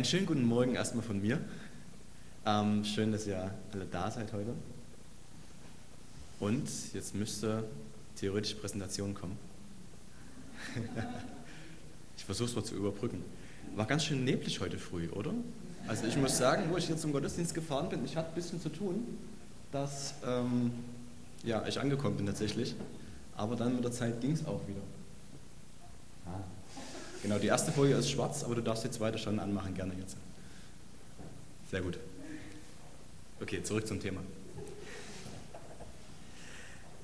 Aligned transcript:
Einen 0.00 0.06
schönen 0.06 0.24
guten 0.24 0.46
Morgen 0.46 0.76
erstmal 0.76 1.04
von 1.04 1.20
mir. 1.20 1.38
Ähm, 2.46 2.86
schön, 2.86 3.12
dass 3.12 3.26
ihr 3.26 3.52
alle 3.70 3.84
da 3.84 4.10
seid 4.10 4.32
heute. 4.32 4.54
Und 6.38 6.70
jetzt 6.94 7.14
müsste 7.14 7.64
theoretisch 8.16 8.54
Präsentation 8.54 9.12
kommen. 9.12 9.36
ich 12.16 12.24
versuche 12.24 12.48
es 12.48 12.56
mal 12.56 12.64
zu 12.64 12.76
überbrücken. 12.76 13.22
War 13.76 13.84
ganz 13.84 14.06
schön 14.06 14.24
neblig 14.24 14.58
heute 14.60 14.78
früh, 14.78 15.10
oder? 15.10 15.34
Also 15.86 16.06
ich 16.06 16.16
muss 16.16 16.38
sagen, 16.38 16.70
wo 16.70 16.78
ich 16.78 16.88
jetzt 16.88 17.02
zum 17.02 17.12
Gottesdienst 17.12 17.54
gefahren 17.54 17.90
bin, 17.90 18.02
ich 18.02 18.16
hatte 18.16 18.30
ein 18.30 18.34
bisschen 18.34 18.58
zu 18.58 18.70
tun, 18.70 19.18
dass 19.70 20.14
ähm, 20.26 20.70
ja, 21.44 21.66
ich 21.66 21.78
angekommen 21.78 22.16
bin 22.16 22.24
tatsächlich. 22.24 22.74
Aber 23.36 23.54
dann 23.54 23.74
mit 23.74 23.84
der 23.84 23.92
Zeit 23.92 24.18
ging 24.22 24.32
es 24.32 24.46
auch 24.46 24.66
wieder. 24.66 24.80
Genau, 27.22 27.38
die 27.38 27.48
erste 27.48 27.70
Folie 27.70 27.96
ist 27.96 28.10
schwarz, 28.10 28.44
aber 28.44 28.54
du 28.54 28.62
darfst 28.62 28.84
die 28.84 28.90
zweite 28.90 29.18
schon 29.18 29.38
anmachen, 29.38 29.74
gerne 29.74 29.92
jetzt. 29.98 30.16
Sehr 31.70 31.82
gut. 31.82 31.98
Okay, 33.40 33.62
zurück 33.62 33.86
zum 33.86 34.00
Thema. 34.00 34.20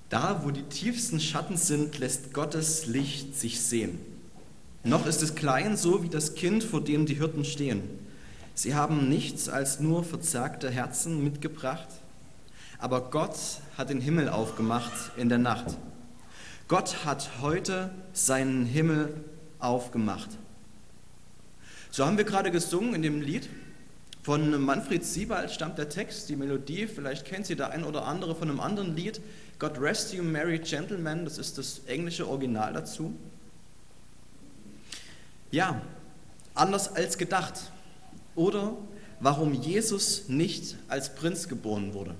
Da, 0.09 0.41
wo 0.45 0.51
die 0.51 0.63
tiefsten 0.63 1.21
Schatten 1.21 1.57
sind, 1.57 1.99
lässt 1.99 2.33
Gottes 2.33 2.87
Licht 2.87 3.37
sich 3.37 3.61
sehen. 3.61 3.99
Noch 4.85 5.07
ist 5.07 5.23
es 5.23 5.35
klein, 5.35 5.77
so 5.77 6.03
wie 6.03 6.09
das 6.09 6.35
Kind, 6.35 6.63
vor 6.63 6.81
dem 6.81 7.07
die 7.07 7.15
Hirten 7.15 7.45
stehen. 7.45 7.83
Sie 8.55 8.75
haben 8.75 9.09
nichts 9.09 9.49
als 9.49 9.81
nur 9.81 10.05
verzerrte 10.05 10.71
Herzen 10.71 11.23
mitgebracht, 11.23 11.89
aber 12.79 13.11
Gott 13.11 13.37
hat 13.77 13.91
den 13.91 14.01
Himmel 14.01 14.29
aufgemacht 14.29 14.93
in 15.17 15.29
der 15.29 15.39
Nacht. 15.39 15.77
Gott 16.69 17.05
hat 17.05 17.31
heute 17.43 17.91
seinen 18.13 18.65
Himmel 18.65 19.13
aufgemacht. 19.59 20.31
So 21.91 22.05
haben 22.05 22.17
wir 22.17 22.25
gerade 22.25 22.51
gesungen 22.51 22.95
in 22.95 23.03
dem 23.03 23.21
Lied. 23.21 23.49
Von 24.23 24.61
Manfred 24.61 25.05
Siebald 25.05 25.51
stammt 25.53 25.79
der 25.79 25.89
Text, 25.89 26.29
die 26.29 26.37
Melodie. 26.37 26.87
Vielleicht 26.87 27.25
kennt 27.25 27.47
sie 27.47 27.55
der 27.55 27.71
ein 27.71 27.85
oder 27.85 28.05
andere 28.07 28.35
von 28.35 28.51
einem 28.51 28.61
anderen 28.61 28.97
Lied. 28.97 29.21
God 29.59 29.81
rest 29.81 30.13
you, 30.13 30.23
merry 30.23 30.59
gentlemen. 30.59 31.25
Das 31.25 31.39
ist 31.39 31.59
das 31.59 31.83
englische 31.87 32.29
Original 32.29 32.73
dazu. 32.73 33.15
Ja, 35.51 35.81
anders 36.55 36.95
als 36.95 37.17
gedacht. 37.19 37.55
Oder 38.35 38.77
warum 39.21 39.55
Jesus 39.55 40.29
nicht 40.29 40.77
als 40.89 41.15
Prinz 41.15 41.49
geboren 41.49 41.95
wurde. 41.95 42.15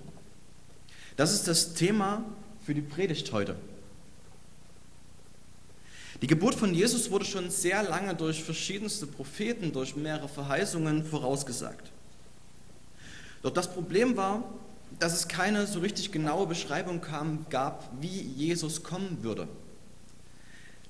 Das 1.17 1.35
ist 1.35 1.49
das 1.49 1.75
Thema 1.75 2.25
für 2.65 2.75
die 2.75 2.83
Predigt 2.83 3.33
heute. 3.33 3.57
Die 6.23 6.27
Geburt 6.27 6.55
von 6.55 6.73
Jesus 6.73 7.11
wurde 7.11 7.27
schon 7.27 7.51
sehr 7.51 7.83
lange 7.83 8.15
durch 8.15 8.43
verschiedenste 8.43 9.07
Propheten, 9.07 9.73
durch 9.73 9.97
mehrere 9.97 10.29
Verheißungen 10.29 11.05
vorausgesagt. 11.05 11.93
Doch 13.43 13.53
das 13.53 13.73
Problem 13.73 14.17
war, 14.17 14.43
dass 14.99 15.13
es 15.13 15.29
keine 15.29 15.67
so 15.67 15.81
richtig 15.81 16.13
genaue 16.13 16.47
Beschreibung 16.47 17.03
kam, 17.03 17.45
gab, 17.51 17.91
wie 18.01 18.21
Jesus 18.21 18.83
kommen 18.83 19.19
würde. 19.23 19.47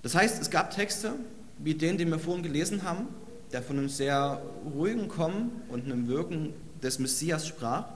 Das 0.02 0.14
heißt, 0.14 0.40
es 0.40 0.50
gab 0.50 0.70
Texte, 0.70 1.14
wie 1.58 1.74
den, 1.74 1.98
den 1.98 2.10
wir 2.10 2.20
vorhin 2.20 2.44
gelesen 2.44 2.84
haben, 2.84 3.08
der 3.52 3.62
von 3.62 3.78
einem 3.78 3.88
sehr 3.88 4.40
ruhigen 4.74 5.08
Kommen 5.08 5.50
und 5.68 5.84
einem 5.84 6.06
Wirken 6.06 6.52
des 6.82 7.00
Messias 7.00 7.46
sprach. 7.48 7.86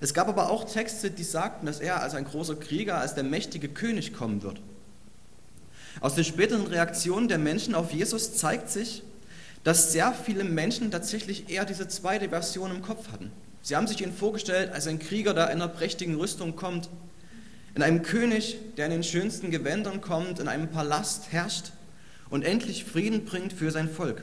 Es 0.00 0.14
gab 0.14 0.28
aber 0.28 0.50
auch 0.50 0.64
Texte, 0.64 1.10
die 1.10 1.24
sagten, 1.24 1.66
dass 1.66 1.80
er 1.80 2.02
als 2.02 2.14
ein 2.14 2.24
großer 2.24 2.54
Krieger, 2.56 2.98
als 2.98 3.14
der 3.14 3.24
mächtige 3.24 3.68
König 3.68 4.12
kommen 4.12 4.42
wird. 4.42 4.60
Aus 6.00 6.14
den 6.14 6.24
späteren 6.24 6.66
Reaktionen 6.66 7.28
der 7.28 7.38
Menschen 7.38 7.74
auf 7.74 7.92
Jesus 7.92 8.36
zeigt 8.36 8.70
sich, 8.70 9.02
dass 9.64 9.92
sehr 9.92 10.12
viele 10.12 10.44
Menschen 10.44 10.90
tatsächlich 10.90 11.50
eher 11.50 11.64
diese 11.64 11.88
zweite 11.88 12.28
Version 12.28 12.70
im 12.70 12.82
Kopf 12.82 13.10
hatten. 13.10 13.32
Sie 13.62 13.74
haben 13.74 13.86
sich 13.86 14.00
ihn 14.00 14.12
vorgestellt 14.12 14.72
als 14.72 14.86
ein 14.86 14.98
Krieger, 14.98 15.34
der 15.34 15.50
in 15.50 15.60
einer 15.60 15.68
prächtigen 15.68 16.14
Rüstung 16.14 16.56
kommt, 16.56 16.88
in 17.74 17.82
einem 17.82 18.02
König, 18.02 18.56
der 18.76 18.86
in 18.86 18.92
den 18.92 19.02
schönsten 19.02 19.50
Gewändern 19.50 20.00
kommt, 20.00 20.40
in 20.40 20.48
einem 20.48 20.68
Palast 20.68 21.32
herrscht 21.32 21.72
und 22.30 22.44
endlich 22.44 22.84
Frieden 22.84 23.24
bringt 23.24 23.52
für 23.52 23.70
sein 23.70 23.90
Volk. 23.90 24.22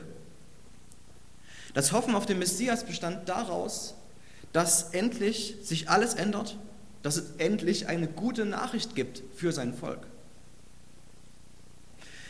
Das 1.74 1.92
Hoffen 1.92 2.14
auf 2.14 2.26
den 2.26 2.38
Messias 2.38 2.84
bestand 2.84 3.28
daraus, 3.28 3.94
dass 4.52 4.94
endlich 4.94 5.56
sich 5.62 5.90
alles 5.90 6.14
ändert, 6.14 6.56
dass 7.02 7.16
es 7.16 7.32
endlich 7.38 7.88
eine 7.88 8.08
gute 8.08 8.46
Nachricht 8.46 8.94
gibt 8.94 9.22
für 9.36 9.52
sein 9.52 9.74
Volk. 9.74 10.06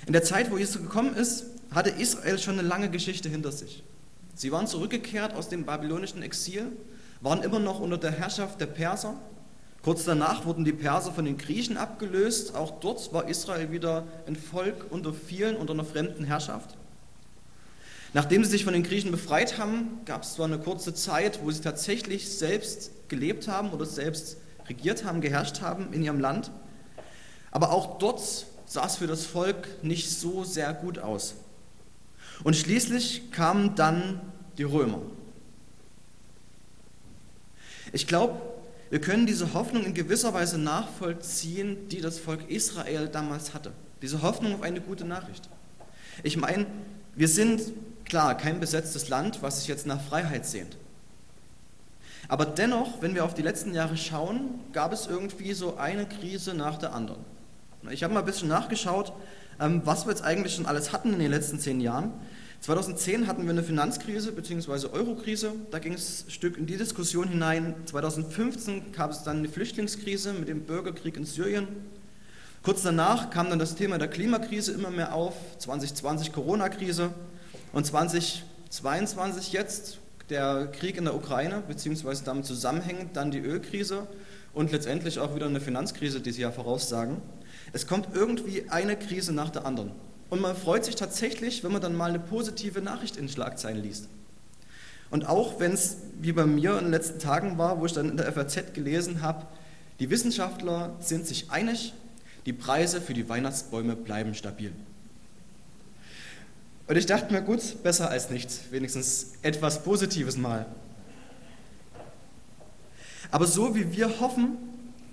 In 0.07 0.13
der 0.13 0.23
Zeit, 0.23 0.51
wo 0.53 0.57
Jesus 0.57 0.81
gekommen 0.81 1.17
ist, 1.17 1.47
hatte 1.73 1.91
Israel 1.91 2.39
schon 2.39 2.59
eine 2.59 2.67
lange 2.67 2.89
Geschichte 2.91 3.29
hinter 3.29 3.51
sich. 3.51 3.83
Sie 4.37 4.53
waren 4.53 4.69
zurückgekehrt 4.69 5.35
aus 5.35 5.49
dem 5.49 5.65
babylonischen 5.65 6.23
Exil, 6.23 6.67
waren 7.21 7.43
immer 7.43 7.59
noch 7.59 7.81
unter 7.81 7.99
der 7.99 8.13
Herrschaft 8.13 8.61
der 8.61 8.67
Perser. 8.67 9.15
Kurz 9.83 10.05
danach 10.05 10.45
wurden 10.45 10.65
die 10.65 10.73
Perser 10.73 11.13
von 11.13 11.25
den 11.25 11.39
Griechen 11.39 11.77
abgelöst. 11.77 12.55
Auch 12.55 12.79
dort 12.81 13.13
war 13.13 13.29
Israel 13.29 13.73
wieder 13.73 14.07
ein 14.27 14.37
Volk 14.37 14.87
unter 14.91 15.13
vielen, 15.13 15.57
unter 15.57 15.73
einer 15.73 15.85
fremden 15.85 16.25
Herrschaft. 16.25 16.77
Nachdem 18.15 18.45
sie 18.45 18.51
sich 18.51 18.65
von 18.65 18.73
den 18.73 18.85
Griechen 18.85 19.11
befreit 19.11 19.59
haben, 19.59 20.01
gab 20.05 20.23
es 20.23 20.35
zwar 20.35 20.47
eine 20.47 20.59
kurze 20.59 20.95
Zeit, 20.95 21.41
wo 21.43 21.51
sie 21.51 21.61
tatsächlich 21.61 22.29
selbst 22.29 22.91
gelebt 23.09 23.49
haben 23.49 23.71
oder 23.71 23.87
selbst 23.87 24.37
regiert 24.69 25.05
haben, 25.05 25.21
geherrscht 25.21 25.61
haben 25.61 25.93
in 25.93 26.03
ihrem 26.03 26.21
Land. 26.21 26.51
Aber 27.51 27.73
auch 27.73 27.99
dort 27.99 28.47
sah 28.67 28.87
es 28.87 28.97
für 28.97 29.07
das 29.07 29.25
Volk 29.25 29.83
nicht 29.83 30.11
so 30.11 30.45
sehr 30.45 30.73
gut 30.75 30.99
aus. 30.99 31.35
Und 32.45 32.57
schließlich 32.57 33.31
kamen 33.31 33.75
dann 33.75 34.21
die 34.59 34.65
Römer. 34.65 35.01
Ich 37.93 38.07
glaube, 38.07 38.41
wir 38.91 39.01
können 39.01 39.27
diese 39.27 39.55
Hoffnung 39.55 39.85
in 39.85 39.95
gewisser 39.95 40.35
Weise 40.35 40.59
nachvollziehen, 40.59 41.89
die 41.89 42.01
das 42.01 42.19
Volk 42.19 42.51
Israel 42.51 43.09
damals 43.09 43.55
hatte. 43.55 43.73
Diese 44.03 44.23
Hoffnung 44.23 44.55
auf 44.55 44.63
eine 44.63 44.81
gute 44.81 45.05
Nachricht. 45.05 45.49
Ich 46.23 46.37
meine, 46.37 46.67
wir 47.15 47.29
sind 47.29 47.63
klar 48.05 48.37
kein 48.37 48.61
besetztes 48.61 49.09
Land, 49.09 49.43
was 49.43 49.61
sich 49.61 49.69
jetzt 49.69 49.87
nach 49.87 50.01
Freiheit 50.01 50.47
sehnt. 50.47 50.77
Aber 52.29 52.45
dennoch, 52.45 53.01
wenn 53.01 53.15
wir 53.15 53.25
auf 53.25 53.35
die 53.35 53.43
letzten 53.43 53.73
Jahre 53.75 53.97
schauen, 53.97 54.61
gab 54.73 54.93
es 54.93 55.07
irgendwie 55.07 55.53
so 55.53 55.77
eine 55.77 56.07
Krise 56.07 56.55
nach 56.55 56.79
der 56.79 56.93
anderen. 56.93 57.25
Ich 57.91 58.03
habe 58.03 58.15
mal 58.15 58.21
ein 58.21 58.27
bisschen 58.27 58.49
nachgeschaut, 58.49 59.13
ähm, 59.61 59.83
was 59.85 60.07
wir 60.07 60.11
jetzt 60.11 60.23
eigentlich 60.23 60.55
schon 60.55 60.67
alles 60.67 60.93
hatten 60.93 61.13
in 61.13 61.19
den 61.19 61.31
letzten 61.31 61.59
zehn 61.59 61.81
Jahren. 61.81 62.13
2010 62.61 63.27
hatten 63.27 63.45
wir 63.45 63.51
eine 63.51 63.63
Finanzkrise 63.63 64.33
bzw. 64.33 64.89
Eurokrise, 64.89 65.53
da 65.71 65.79
ging 65.79 65.93
es 65.93 66.25
ein 66.27 66.31
Stück 66.31 66.57
in 66.59 66.67
die 66.67 66.77
Diskussion 66.77 67.29
hinein. 67.29 67.75
2015 67.85 68.93
gab 68.93 69.11
es 69.11 69.23
dann 69.23 69.39
eine 69.39 69.49
Flüchtlingskrise 69.49 70.33
mit 70.33 70.49
dem 70.49 70.63
Bürgerkrieg 70.63 71.17
in 71.17 71.25
Syrien. 71.25 71.69
Kurz 72.63 72.83
danach 72.83 73.31
kam 73.31 73.51
dann 73.51 73.61
das 73.61 73.77
Thema 73.77 73.99
der 73.99 74.09
Klimakrise 74.09 74.73
immer 74.73 74.91
mehr 74.91 75.15
auf, 75.15 75.35
2020 75.59 76.33
Corona-Krise 76.33 77.11
und 77.73 77.87
2022 77.87 79.53
jetzt 79.53 79.99
der 80.31 80.67
Krieg 80.73 80.97
in 80.97 81.05
der 81.05 81.15
Ukraine 81.15 81.63
bzw. 81.69 82.17
damit 82.25 82.47
zusammenhängend 82.47 83.17
dann 83.17 83.31
die 83.31 83.39
Ölkrise 83.39 84.09
und 84.53 84.73
letztendlich 84.73 85.21
auch 85.21 85.37
wieder 85.37 85.47
eine 85.47 85.61
Finanzkrise, 85.61 86.21
die 86.21 86.33
Sie 86.33 86.43
ja 86.43 86.51
voraussagen. 86.51 87.19
Es 87.73 87.87
kommt 87.87 88.09
irgendwie 88.15 88.69
eine 88.71 88.97
Krise 88.97 89.33
nach 89.33 89.51
der 89.51 89.67
anderen. 89.67 89.93
Und 90.31 90.41
man 90.41 90.57
freut 90.57 90.85
sich 90.85 90.97
tatsächlich, 90.97 91.63
wenn 91.63 91.73
man 91.73 91.81
dann 91.81 91.95
mal 91.95 92.09
eine 92.09 92.19
positive 92.19 92.81
Nachricht 92.81 93.17
in 93.17 93.29
Schlagzeilen 93.29 93.83
liest. 93.83 94.09
Und 95.11 95.27
auch 95.29 95.61
wenn 95.61 95.73
es 95.73 95.99
wie 96.21 96.33
bei 96.33 96.47
mir 96.47 96.79
in 96.79 96.87
den 96.87 96.91
letzten 96.91 97.19
Tagen 97.21 97.59
war, 97.59 97.81
wo 97.81 97.87
ich 97.87 97.93
dann 97.93 98.11
in 98.11 98.17
der 98.17 98.33
FAZ 98.33 98.75
gelesen 98.75 99.23
habe, 99.23 99.47
die 100.01 100.11
Wissenschaftler 100.11 100.97
sind 101.01 101.27
sich 101.27 101.51
einig, 101.51 101.95
die 102.45 102.53
Preise 102.53 103.01
für 103.01 103.15
die 103.15 103.29
Weihnachtsbäume 103.29 103.97
bleiben 103.97 104.35
stabil. 104.35 104.73
Und 106.89 106.97
ich 106.97 107.07
dachte 107.07 107.33
mir, 107.33 107.43
gut, 107.43 107.83
besser 107.83 108.11
als 108.11 108.31
nichts, 108.31 108.61
wenigstens 108.71 109.33
etwas 109.43 109.83
Positives 109.83 110.37
mal. 110.37 110.67
Aber 113.31 113.47
so 113.47 113.75
wie 113.75 113.93
wir 113.97 114.21
hoffen, 114.21 114.57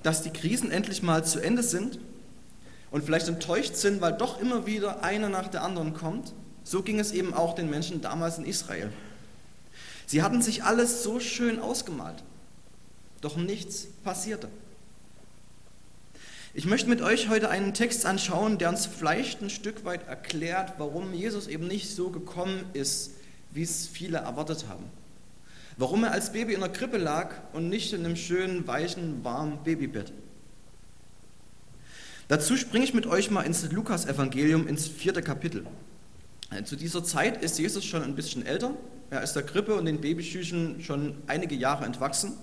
dass 0.03 0.21
die 0.21 0.29
Krisen 0.29 0.71
endlich 0.71 1.01
mal 1.01 1.23
zu 1.23 1.39
Ende 1.39 1.63
sind 1.63 1.97
und 2.93 3.03
vielleicht 3.03 3.27
enttäuscht 3.27 3.75
sind, 3.75 4.01
weil 4.01 4.13
doch 4.13 4.39
immer 4.39 4.67
wieder 4.67 5.03
eine 5.03 5.27
nach 5.27 5.47
der 5.47 5.63
anderen 5.63 5.95
kommt, 5.95 6.31
so 6.63 6.83
ging 6.83 6.99
es 6.99 7.11
eben 7.11 7.33
auch 7.33 7.55
den 7.55 7.67
Menschen 7.67 8.01
damals 8.01 8.37
in 8.37 8.45
Israel. 8.45 8.93
Sie 10.05 10.21
hatten 10.21 10.43
sich 10.43 10.63
alles 10.63 11.01
so 11.01 11.19
schön 11.19 11.59
ausgemalt, 11.59 12.23
doch 13.19 13.35
nichts 13.35 13.87
passierte. 14.03 14.47
Ich 16.53 16.67
möchte 16.67 16.87
mit 16.87 17.01
euch 17.01 17.29
heute 17.29 17.49
einen 17.49 17.73
Text 17.73 18.05
anschauen, 18.05 18.59
der 18.59 18.69
uns 18.69 18.85
vielleicht 18.85 19.41
ein 19.41 19.49
Stück 19.49 19.85
weit 19.85 20.07
erklärt, 20.07 20.73
warum 20.77 21.15
Jesus 21.15 21.47
eben 21.47 21.67
nicht 21.67 21.89
so 21.95 22.11
gekommen 22.11 22.63
ist, 22.73 23.13
wie 23.49 23.63
es 23.63 23.87
viele 23.87 24.19
erwartet 24.19 24.65
haben. 24.69 24.85
Warum 25.77 26.03
er 26.03 26.11
als 26.11 26.31
Baby 26.31 26.53
in 26.53 26.59
der 26.59 26.69
Krippe 26.69 26.99
lag 26.99 27.31
und 27.53 27.69
nicht 27.69 27.91
in 27.91 28.05
einem 28.05 28.15
schönen, 28.15 28.67
weichen, 28.67 29.23
warmen 29.23 29.63
Babybett. 29.63 30.13
Dazu 32.27 32.55
springe 32.55 32.85
ich 32.85 32.93
mit 32.93 33.05
euch 33.05 33.31
mal 33.31 33.41
ins 33.41 33.69
Lukas-Evangelium, 33.71 34.67
ins 34.67 34.87
vierte 34.87 35.21
Kapitel. 35.21 35.65
Zu 36.65 36.75
dieser 36.75 37.03
Zeit 37.03 37.43
ist 37.43 37.59
Jesus 37.59 37.83
schon 37.83 38.03
ein 38.03 38.15
bisschen 38.15 38.45
älter. 38.45 38.71
Er 39.09 39.23
ist 39.23 39.33
der 39.33 39.43
Grippe 39.43 39.75
und 39.75 39.85
den 39.85 40.01
Babyschüchen 40.01 40.81
schon 40.81 41.15
einige 41.27 41.55
Jahre 41.55 41.85
entwachsen. 41.85 42.33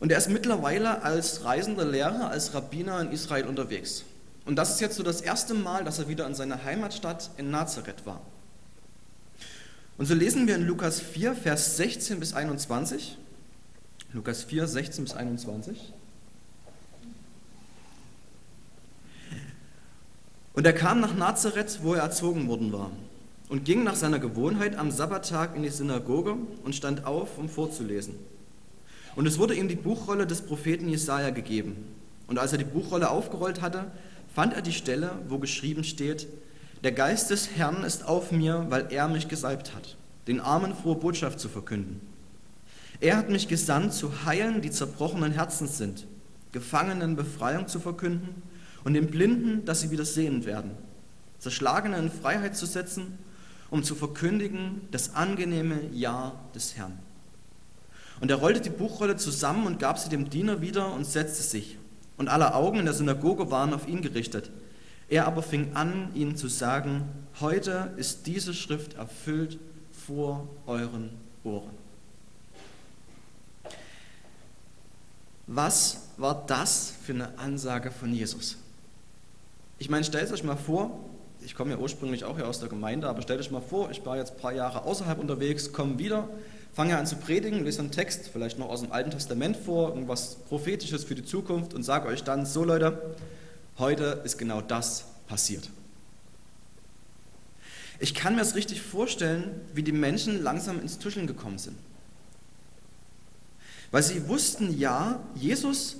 Und 0.00 0.10
er 0.10 0.18
ist 0.18 0.28
mittlerweile 0.28 1.02
als 1.02 1.44
reisender 1.44 1.84
Lehrer, 1.84 2.30
als 2.30 2.54
Rabbiner 2.54 3.00
in 3.00 3.12
Israel 3.12 3.46
unterwegs. 3.46 4.04
Und 4.44 4.56
das 4.56 4.74
ist 4.74 4.80
jetzt 4.80 4.96
so 4.96 5.02
das 5.02 5.20
erste 5.20 5.54
Mal, 5.54 5.84
dass 5.84 5.98
er 5.98 6.08
wieder 6.08 6.26
in 6.26 6.34
seiner 6.34 6.62
Heimatstadt 6.64 7.30
in 7.36 7.50
Nazareth 7.50 8.04
war. 8.04 8.20
Und 9.96 10.06
so 10.06 10.14
lesen 10.14 10.46
wir 10.46 10.56
in 10.56 10.66
Lukas 10.66 11.00
4, 11.00 11.34
Vers 11.34 11.76
16 11.76 12.18
bis 12.18 12.34
21. 12.34 13.16
Lukas 14.12 14.42
4, 14.44 14.66
16 14.66 15.04
bis 15.04 15.14
21. 15.14 15.92
Und 20.54 20.64
er 20.64 20.72
kam 20.72 21.00
nach 21.00 21.14
Nazareth, 21.16 21.80
wo 21.82 21.94
er 21.94 22.02
erzogen 22.02 22.46
worden 22.46 22.72
war, 22.72 22.92
und 23.48 23.64
ging 23.64 23.82
nach 23.82 23.96
seiner 23.96 24.20
Gewohnheit 24.20 24.76
am 24.76 24.92
Sabbattag 24.92 25.56
in 25.56 25.64
die 25.64 25.68
Synagoge 25.68 26.36
und 26.62 26.76
stand 26.76 27.06
auf, 27.06 27.38
um 27.38 27.48
vorzulesen. 27.48 28.14
Und 29.16 29.26
es 29.26 29.38
wurde 29.38 29.54
ihm 29.54 29.68
die 29.68 29.74
Buchrolle 29.74 30.26
des 30.26 30.42
Propheten 30.42 30.88
Jesaja 30.88 31.30
gegeben. 31.30 31.76
Und 32.28 32.38
als 32.38 32.52
er 32.52 32.58
die 32.58 32.64
Buchrolle 32.64 33.10
aufgerollt 33.10 33.62
hatte, 33.62 33.90
fand 34.32 34.54
er 34.54 34.62
die 34.62 34.72
Stelle, 34.72 35.10
wo 35.28 35.38
geschrieben 35.38 35.82
steht: 35.82 36.28
Der 36.84 36.92
Geist 36.92 37.30
des 37.30 37.50
Herrn 37.56 37.82
ist 37.82 38.06
auf 38.06 38.30
mir, 38.30 38.66
weil 38.70 38.86
er 38.90 39.08
mich 39.08 39.28
gesalbt 39.28 39.74
hat, 39.74 39.96
den 40.28 40.40
Armen 40.40 40.74
frohe 40.74 40.96
Botschaft 40.96 41.40
zu 41.40 41.48
verkünden. 41.48 42.00
Er 43.00 43.16
hat 43.16 43.28
mich 43.28 43.48
gesandt, 43.48 43.92
zu 43.92 44.24
heilen, 44.24 44.62
die 44.62 44.70
zerbrochenen 44.70 45.32
Herzens 45.32 45.78
sind, 45.78 46.06
Gefangenen 46.52 47.16
Befreiung 47.16 47.66
zu 47.66 47.80
verkünden 47.80 48.42
und 48.84 48.94
den 48.94 49.08
Blinden, 49.08 49.64
dass 49.64 49.80
sie 49.80 49.90
wieder 49.90 50.04
sehend 50.04 50.46
werden, 50.46 50.72
Zerschlagene 51.38 51.98
in 51.98 52.10
Freiheit 52.10 52.56
zu 52.56 52.66
setzen, 52.66 53.18
um 53.70 53.82
zu 53.82 53.94
verkündigen 53.94 54.82
das 54.90 55.14
angenehme 55.14 55.80
Ja 55.92 56.32
des 56.54 56.76
Herrn. 56.76 56.98
Und 58.20 58.30
er 58.30 58.36
rollte 58.36 58.60
die 58.60 58.70
Buchrolle 58.70 59.16
zusammen 59.16 59.66
und 59.66 59.78
gab 59.78 59.98
sie 59.98 60.08
dem 60.08 60.30
Diener 60.30 60.60
wieder 60.60 60.92
und 60.92 61.04
setzte 61.04 61.42
sich. 61.42 61.78
Und 62.16 62.28
alle 62.28 62.54
Augen 62.54 62.78
in 62.78 62.84
der 62.84 62.94
Synagoge 62.94 63.50
waren 63.50 63.74
auf 63.74 63.88
ihn 63.88 64.00
gerichtet. 64.00 64.50
Er 65.08 65.26
aber 65.26 65.42
fing 65.42 65.74
an, 65.74 66.10
ihnen 66.14 66.36
zu 66.36 66.48
sagen, 66.48 67.08
heute 67.40 67.92
ist 67.96 68.26
diese 68.26 68.54
Schrift 68.54 68.94
erfüllt 68.94 69.58
vor 70.06 70.48
euren 70.66 71.10
Ohren. 71.42 71.70
Was 75.46 76.08
war 76.16 76.44
das 76.46 76.94
für 77.02 77.12
eine 77.12 77.38
Ansage 77.38 77.90
von 77.90 78.14
Jesus? 78.14 78.56
Ich 79.78 79.90
meine, 79.90 80.04
stellt 80.04 80.30
euch 80.32 80.44
mal 80.44 80.56
vor, 80.56 80.98
ich 81.40 81.54
komme 81.54 81.72
ja 81.72 81.78
ursprünglich 81.78 82.24
auch 82.24 82.36
hier 82.36 82.48
aus 82.48 82.60
der 82.60 82.68
Gemeinde, 82.68 83.08
aber 83.08 83.22
stellt 83.22 83.40
euch 83.40 83.50
mal 83.50 83.60
vor, 83.60 83.90
ich 83.90 84.04
war 84.06 84.16
jetzt 84.16 84.32
ein 84.32 84.38
paar 84.38 84.52
Jahre 84.52 84.84
außerhalb 84.84 85.18
unterwegs, 85.18 85.72
komme 85.72 85.98
wieder, 85.98 86.28
fange 86.72 86.96
an 86.96 87.06
zu 87.06 87.16
predigen, 87.16 87.64
lese 87.64 87.80
einen 87.80 87.90
Text, 87.90 88.28
vielleicht 88.32 88.58
noch 88.58 88.68
aus 88.68 88.80
dem 88.80 88.92
Alten 88.92 89.10
Testament 89.10 89.56
vor, 89.56 89.90
irgendwas 89.90 90.36
Prophetisches 90.48 91.04
für 91.04 91.14
die 91.14 91.24
Zukunft 91.24 91.74
und 91.74 91.82
sage 91.82 92.08
euch 92.08 92.24
dann, 92.24 92.46
so 92.46 92.64
Leute, 92.64 93.16
heute 93.78 94.22
ist 94.24 94.38
genau 94.38 94.60
das 94.60 95.04
passiert. 95.26 95.68
Ich 98.00 98.14
kann 98.14 98.34
mir 98.34 98.42
es 98.42 98.54
richtig 98.54 98.82
vorstellen, 98.82 99.60
wie 99.72 99.82
die 99.82 99.92
Menschen 99.92 100.42
langsam 100.42 100.80
ins 100.80 100.98
Tuscheln 100.98 101.26
gekommen 101.26 101.58
sind. 101.58 101.76
Weil 103.90 104.02
sie 104.02 104.28
wussten, 104.28 104.76
ja, 104.78 105.20
Jesus, 105.36 105.96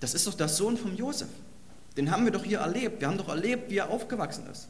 das 0.00 0.14
ist 0.14 0.26
doch 0.26 0.34
der 0.34 0.48
Sohn 0.48 0.76
von 0.76 0.96
Josef. 0.96 1.28
Den 1.98 2.12
haben 2.12 2.24
wir 2.24 2.30
doch 2.30 2.44
hier 2.44 2.60
erlebt. 2.60 3.00
Wir 3.00 3.08
haben 3.08 3.18
doch 3.18 3.28
erlebt, 3.28 3.72
wie 3.72 3.78
er 3.78 3.90
aufgewachsen 3.90 4.46
ist. 4.52 4.68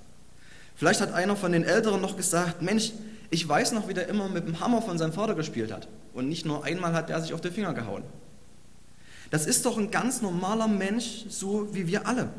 Vielleicht 0.74 1.02
hat 1.02 1.12
einer 1.12 1.36
von 1.36 1.52
den 1.52 1.62
Älteren 1.62 2.00
noch 2.00 2.16
gesagt, 2.16 2.62
Mensch, 2.62 2.92
ich 3.28 3.46
weiß 3.46 3.72
noch, 3.72 3.86
wie 3.86 3.92
der 3.92 4.08
immer 4.08 4.30
mit 4.30 4.46
dem 4.46 4.60
Hammer 4.60 4.80
von 4.80 4.96
seinem 4.96 5.12
Vater 5.12 5.34
gespielt 5.34 5.70
hat. 5.70 5.88
Und 6.14 6.30
nicht 6.30 6.46
nur 6.46 6.64
einmal 6.64 6.94
hat 6.94 7.10
er 7.10 7.20
sich 7.20 7.34
auf 7.34 7.42
die 7.42 7.50
Finger 7.50 7.74
gehauen. 7.74 8.02
Das 9.30 9.44
ist 9.44 9.66
doch 9.66 9.76
ein 9.76 9.90
ganz 9.90 10.22
normaler 10.22 10.68
Mensch, 10.68 11.26
so 11.28 11.68
wie 11.74 11.86
wir 11.86 12.06
alle. 12.06 12.30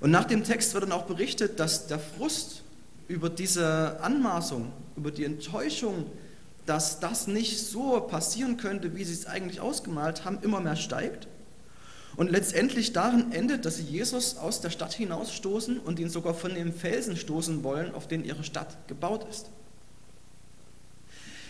Und 0.00 0.10
nach 0.10 0.24
dem 0.24 0.44
Text 0.44 0.74
wird 0.74 0.84
dann 0.84 0.92
auch 0.92 1.06
berichtet, 1.06 1.58
dass 1.58 1.86
der 1.86 1.98
Frust 1.98 2.60
über 3.08 3.30
diese 3.30 3.98
Anmaßung, 4.02 4.70
über 4.94 5.10
die 5.10 5.24
Enttäuschung, 5.24 6.04
dass 6.66 7.00
das 7.00 7.28
nicht 7.28 7.58
so 7.58 7.98
passieren 8.00 8.58
könnte, 8.58 8.94
wie 8.94 9.04
sie 9.04 9.14
es 9.14 9.24
eigentlich 9.24 9.62
ausgemalt 9.62 10.26
haben, 10.26 10.38
immer 10.42 10.60
mehr 10.60 10.76
steigt 10.76 11.28
und 12.16 12.30
letztendlich 12.30 12.92
darin 12.92 13.32
endet, 13.32 13.64
dass 13.64 13.76
sie 13.76 13.82
Jesus 13.82 14.36
aus 14.38 14.60
der 14.60 14.70
Stadt 14.70 14.94
hinausstoßen 14.94 15.78
und 15.78 15.98
ihn 15.98 16.08
sogar 16.08 16.34
von 16.34 16.54
dem 16.54 16.72
Felsen 16.72 17.16
stoßen 17.16 17.62
wollen, 17.62 17.94
auf 17.94 18.08
den 18.08 18.24
ihre 18.24 18.42
Stadt 18.42 18.76
gebaut 18.88 19.26
ist. 19.28 19.50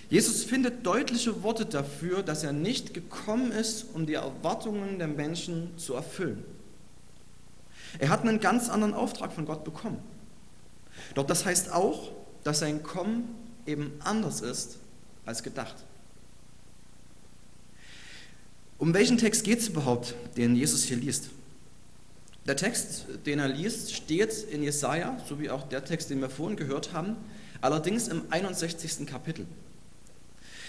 Jesus 0.08 0.44
findet 0.44 0.86
deutliche 0.86 1.42
Worte 1.42 1.66
dafür, 1.66 2.22
dass 2.22 2.44
er 2.44 2.52
nicht 2.52 2.94
gekommen 2.94 3.50
ist, 3.50 3.86
um 3.92 4.06
die 4.06 4.14
Erwartungen 4.14 4.98
der 4.98 5.08
Menschen 5.08 5.76
zu 5.76 5.94
erfüllen. 5.94 6.44
Er 7.98 8.08
hat 8.08 8.22
einen 8.22 8.40
ganz 8.40 8.68
anderen 8.68 8.94
Auftrag 8.94 9.32
von 9.32 9.46
Gott 9.46 9.64
bekommen. 9.64 9.98
Doch 11.14 11.26
das 11.26 11.44
heißt 11.44 11.72
auch, 11.72 12.12
dass 12.44 12.60
sein 12.60 12.82
Kommen 12.82 13.34
eben 13.66 13.92
anders 14.00 14.40
ist 14.40 14.78
als 15.24 15.42
gedacht. 15.42 15.74
Um 18.78 18.92
welchen 18.92 19.16
Text 19.16 19.44
geht 19.44 19.60
es 19.60 19.68
überhaupt, 19.68 20.14
den 20.36 20.54
Jesus 20.54 20.84
hier 20.84 20.98
liest? 20.98 21.30
Der 22.46 22.56
Text, 22.56 23.06
den 23.24 23.38
er 23.38 23.48
liest, 23.48 23.94
steht 23.94 24.32
in 24.50 24.62
Jesaja, 24.62 25.18
so 25.28 25.40
wie 25.40 25.50
auch 25.50 25.68
der 25.68 25.84
Text, 25.84 26.10
den 26.10 26.20
wir 26.20 26.28
vorhin 26.28 26.56
gehört 26.56 26.92
haben, 26.92 27.16
allerdings 27.60 28.06
im 28.08 28.22
61. 28.30 29.06
Kapitel. 29.06 29.46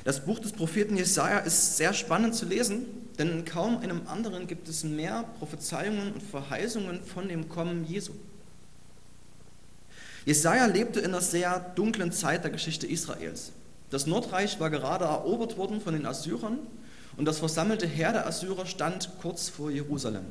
Das 0.04 0.26
Buch 0.26 0.40
des 0.40 0.54
Propheten 0.54 0.96
Jesaja 0.96 1.40
ist 1.40 1.76
sehr 1.76 1.94
spannend 1.94 2.34
zu 2.34 2.46
lesen, 2.46 2.86
denn 3.20 3.30
in 3.30 3.46
kaum 3.46 3.80
einem 3.80 4.08
anderen 4.08 4.48
gibt 4.48 4.70
es 4.70 4.84
mehr 4.84 5.26
Prophezeiungen 5.38 6.14
und 6.14 6.24
Verheißungen 6.24 7.04
von 7.04 7.28
dem 7.28 7.50
Kommen 7.50 7.86
Jesu. 7.86 8.14
Jesaja 10.26 10.66
lebte 10.66 11.00
in 11.00 11.08
einer 11.08 11.22
sehr 11.22 11.60
dunklen 11.76 12.12
Zeit 12.12 12.44
der 12.44 12.52
Geschichte 12.52 12.88
Israels. 12.88 13.52
Das 13.90 14.08
Nordreich 14.08 14.60
war 14.60 14.70
gerade 14.70 15.06
erobert 15.06 15.58
worden 15.58 15.82
von 15.82 15.94
den 15.94 16.06
Assyrern 16.06 16.60
und 17.18 17.26
das 17.26 17.40
versammelte 17.40 17.88
Heer 17.88 18.14
der 18.14 18.28
Assyrer 18.28 18.66
stand 18.66 19.10
kurz 19.22 19.50
vor 19.50 19.72
Jerusalem. 19.72 20.26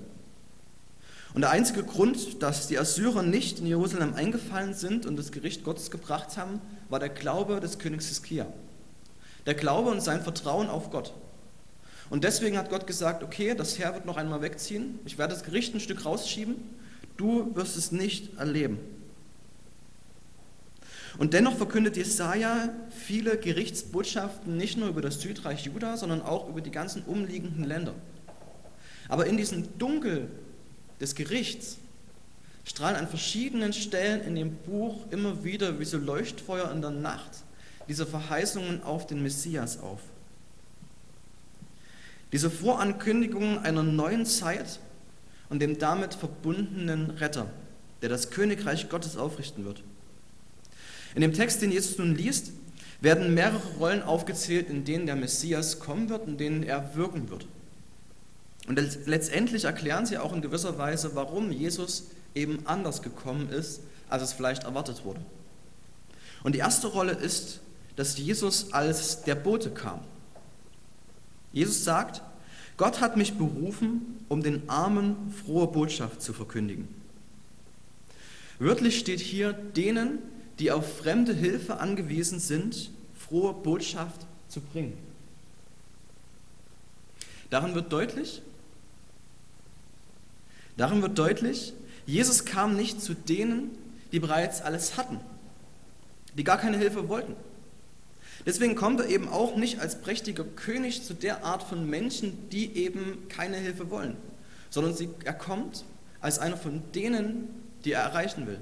Und 1.34 1.42
der 1.42 1.50
einzige 1.50 1.82
Grund, 1.82 2.42
dass 2.42 2.68
die 2.68 2.78
Assyrer 2.78 3.22
nicht 3.22 3.58
in 3.58 3.66
Jerusalem 3.66 4.14
eingefallen 4.14 4.72
sind 4.72 5.04
und 5.04 5.16
das 5.16 5.32
Gericht 5.32 5.64
Gottes 5.64 5.90
gebracht 5.90 6.38
haben, 6.38 6.60
war 6.88 6.98
der 6.98 7.10
Glaube 7.10 7.60
des 7.60 7.78
Königs 7.78 8.06
Hiskia. 8.08 8.46
Der 9.44 9.54
Glaube 9.54 9.90
und 9.90 10.00
sein 10.00 10.22
Vertrauen 10.22 10.68
auf 10.70 10.90
Gott. 10.90 11.12
Und 12.08 12.24
deswegen 12.24 12.56
hat 12.56 12.70
Gott 12.70 12.86
gesagt, 12.86 13.22
okay, 13.22 13.54
das 13.54 13.78
Heer 13.78 13.92
wird 13.92 14.06
noch 14.06 14.16
einmal 14.16 14.40
wegziehen, 14.40 15.00
ich 15.04 15.18
werde 15.18 15.34
das 15.34 15.42
Gericht 15.42 15.74
ein 15.74 15.80
Stück 15.80 16.04
rausschieben, 16.04 16.56
du 17.16 17.54
wirst 17.56 17.76
es 17.76 17.90
nicht 17.90 18.38
erleben. 18.38 18.78
Und 21.18 21.32
dennoch 21.32 21.56
verkündet 21.56 21.96
Jesaja 21.96 22.68
viele 22.90 23.38
Gerichtsbotschaften 23.38 24.56
nicht 24.56 24.76
nur 24.76 24.88
über 24.88 25.00
das 25.00 25.20
Südreich 25.20 25.64
Juda, 25.64 25.96
sondern 25.96 26.22
auch 26.22 26.48
über 26.48 26.60
die 26.60 26.70
ganzen 26.70 27.02
umliegenden 27.02 27.64
Länder. 27.64 27.94
Aber 29.08 29.26
in 29.26 29.36
diesem 29.36 29.78
Dunkel 29.78 30.28
des 31.00 31.14
Gerichts 31.14 31.78
strahlen 32.64 32.96
an 32.96 33.08
verschiedenen 33.08 33.72
Stellen 33.72 34.22
in 34.22 34.34
dem 34.34 34.56
Buch 34.56 35.06
immer 35.10 35.44
wieder 35.44 35.78
wie 35.78 35.84
so 35.84 35.98
Leuchtfeuer 35.98 36.70
in 36.72 36.82
der 36.82 36.90
Nacht 36.90 37.30
diese 37.88 38.06
Verheißungen 38.06 38.82
auf 38.82 39.06
den 39.06 39.22
Messias 39.22 39.78
auf. 39.78 40.00
Diese 42.32 42.50
Vorankündigungen 42.50 43.60
einer 43.60 43.84
neuen 43.84 44.26
Zeit 44.26 44.80
und 45.48 45.60
dem 45.60 45.78
damit 45.78 46.14
verbundenen 46.14 47.10
Retter, 47.10 47.46
der 48.02 48.08
das 48.08 48.30
Königreich 48.30 48.88
Gottes 48.88 49.16
aufrichten 49.16 49.64
wird. 49.64 49.82
In 51.16 51.22
dem 51.22 51.32
Text, 51.32 51.62
den 51.62 51.72
Jesus 51.72 51.96
nun 51.96 52.14
liest, 52.14 52.52
werden 53.00 53.32
mehrere 53.32 53.66
Rollen 53.78 54.02
aufgezählt, 54.02 54.68
in 54.68 54.84
denen 54.84 55.06
der 55.06 55.16
Messias 55.16 55.80
kommen 55.80 56.10
wird, 56.10 56.28
in 56.28 56.36
denen 56.36 56.62
er 56.62 56.94
wirken 56.94 57.30
wird. 57.30 57.46
Und 58.68 58.78
letztendlich 59.06 59.64
erklären 59.64 60.04
sie 60.04 60.18
auch 60.18 60.34
in 60.34 60.42
gewisser 60.42 60.76
Weise, 60.76 61.14
warum 61.14 61.50
Jesus 61.50 62.08
eben 62.34 62.66
anders 62.66 63.00
gekommen 63.00 63.48
ist, 63.48 63.80
als 64.10 64.24
es 64.24 64.34
vielleicht 64.34 64.64
erwartet 64.64 65.06
wurde. 65.06 65.20
Und 66.42 66.54
die 66.54 66.58
erste 66.58 66.88
Rolle 66.88 67.12
ist, 67.12 67.60
dass 67.96 68.18
Jesus 68.18 68.74
als 68.74 69.22
der 69.22 69.36
Bote 69.36 69.70
kam. 69.70 70.00
Jesus 71.50 71.82
sagt, 71.82 72.20
Gott 72.76 73.00
hat 73.00 73.16
mich 73.16 73.38
berufen, 73.38 74.18
um 74.28 74.42
den 74.42 74.68
Armen 74.68 75.32
frohe 75.32 75.66
Botschaft 75.66 76.20
zu 76.20 76.34
verkündigen. 76.34 76.88
Wörtlich 78.58 78.98
steht 78.98 79.20
hier 79.20 79.54
denen, 79.54 80.18
die 80.58 80.70
auf 80.70 80.98
fremde 80.98 81.32
Hilfe 81.34 81.78
angewiesen 81.78 82.40
sind, 82.40 82.90
frohe 83.18 83.52
Botschaft 83.52 84.26
zu 84.48 84.60
bringen. 84.60 84.96
Darin 87.50 87.74
wird 87.74 87.92
deutlich, 87.92 88.42
darin 90.76 91.02
wird 91.02 91.18
deutlich, 91.18 91.72
Jesus 92.06 92.44
kam 92.44 92.76
nicht 92.76 93.00
zu 93.00 93.14
denen, 93.14 93.70
die 94.12 94.20
bereits 94.20 94.62
alles 94.62 94.96
hatten. 94.96 95.20
die 96.36 96.44
gar 96.44 96.58
keine 96.58 96.76
Hilfe 96.76 97.08
wollten. 97.08 97.34
Deswegen 98.44 98.76
kommt 98.76 99.00
er 99.00 99.08
eben 99.08 99.28
auch 99.28 99.56
nicht 99.56 99.80
als 99.80 100.00
prächtiger 100.00 100.44
König 100.44 101.02
zu 101.02 101.14
der 101.14 101.44
Art 101.44 101.62
von 101.62 101.88
Menschen, 101.88 102.50
die 102.50 102.76
eben 102.76 103.26
keine 103.28 103.56
Hilfe 103.56 103.90
wollen, 103.90 104.16
sondern 104.70 104.94
er 105.24 105.32
kommt 105.32 105.84
als 106.20 106.38
einer 106.38 106.56
von 106.56 106.82
denen, 106.94 107.48
die 107.84 107.92
er 107.92 108.02
erreichen 108.02 108.46
will. 108.46 108.58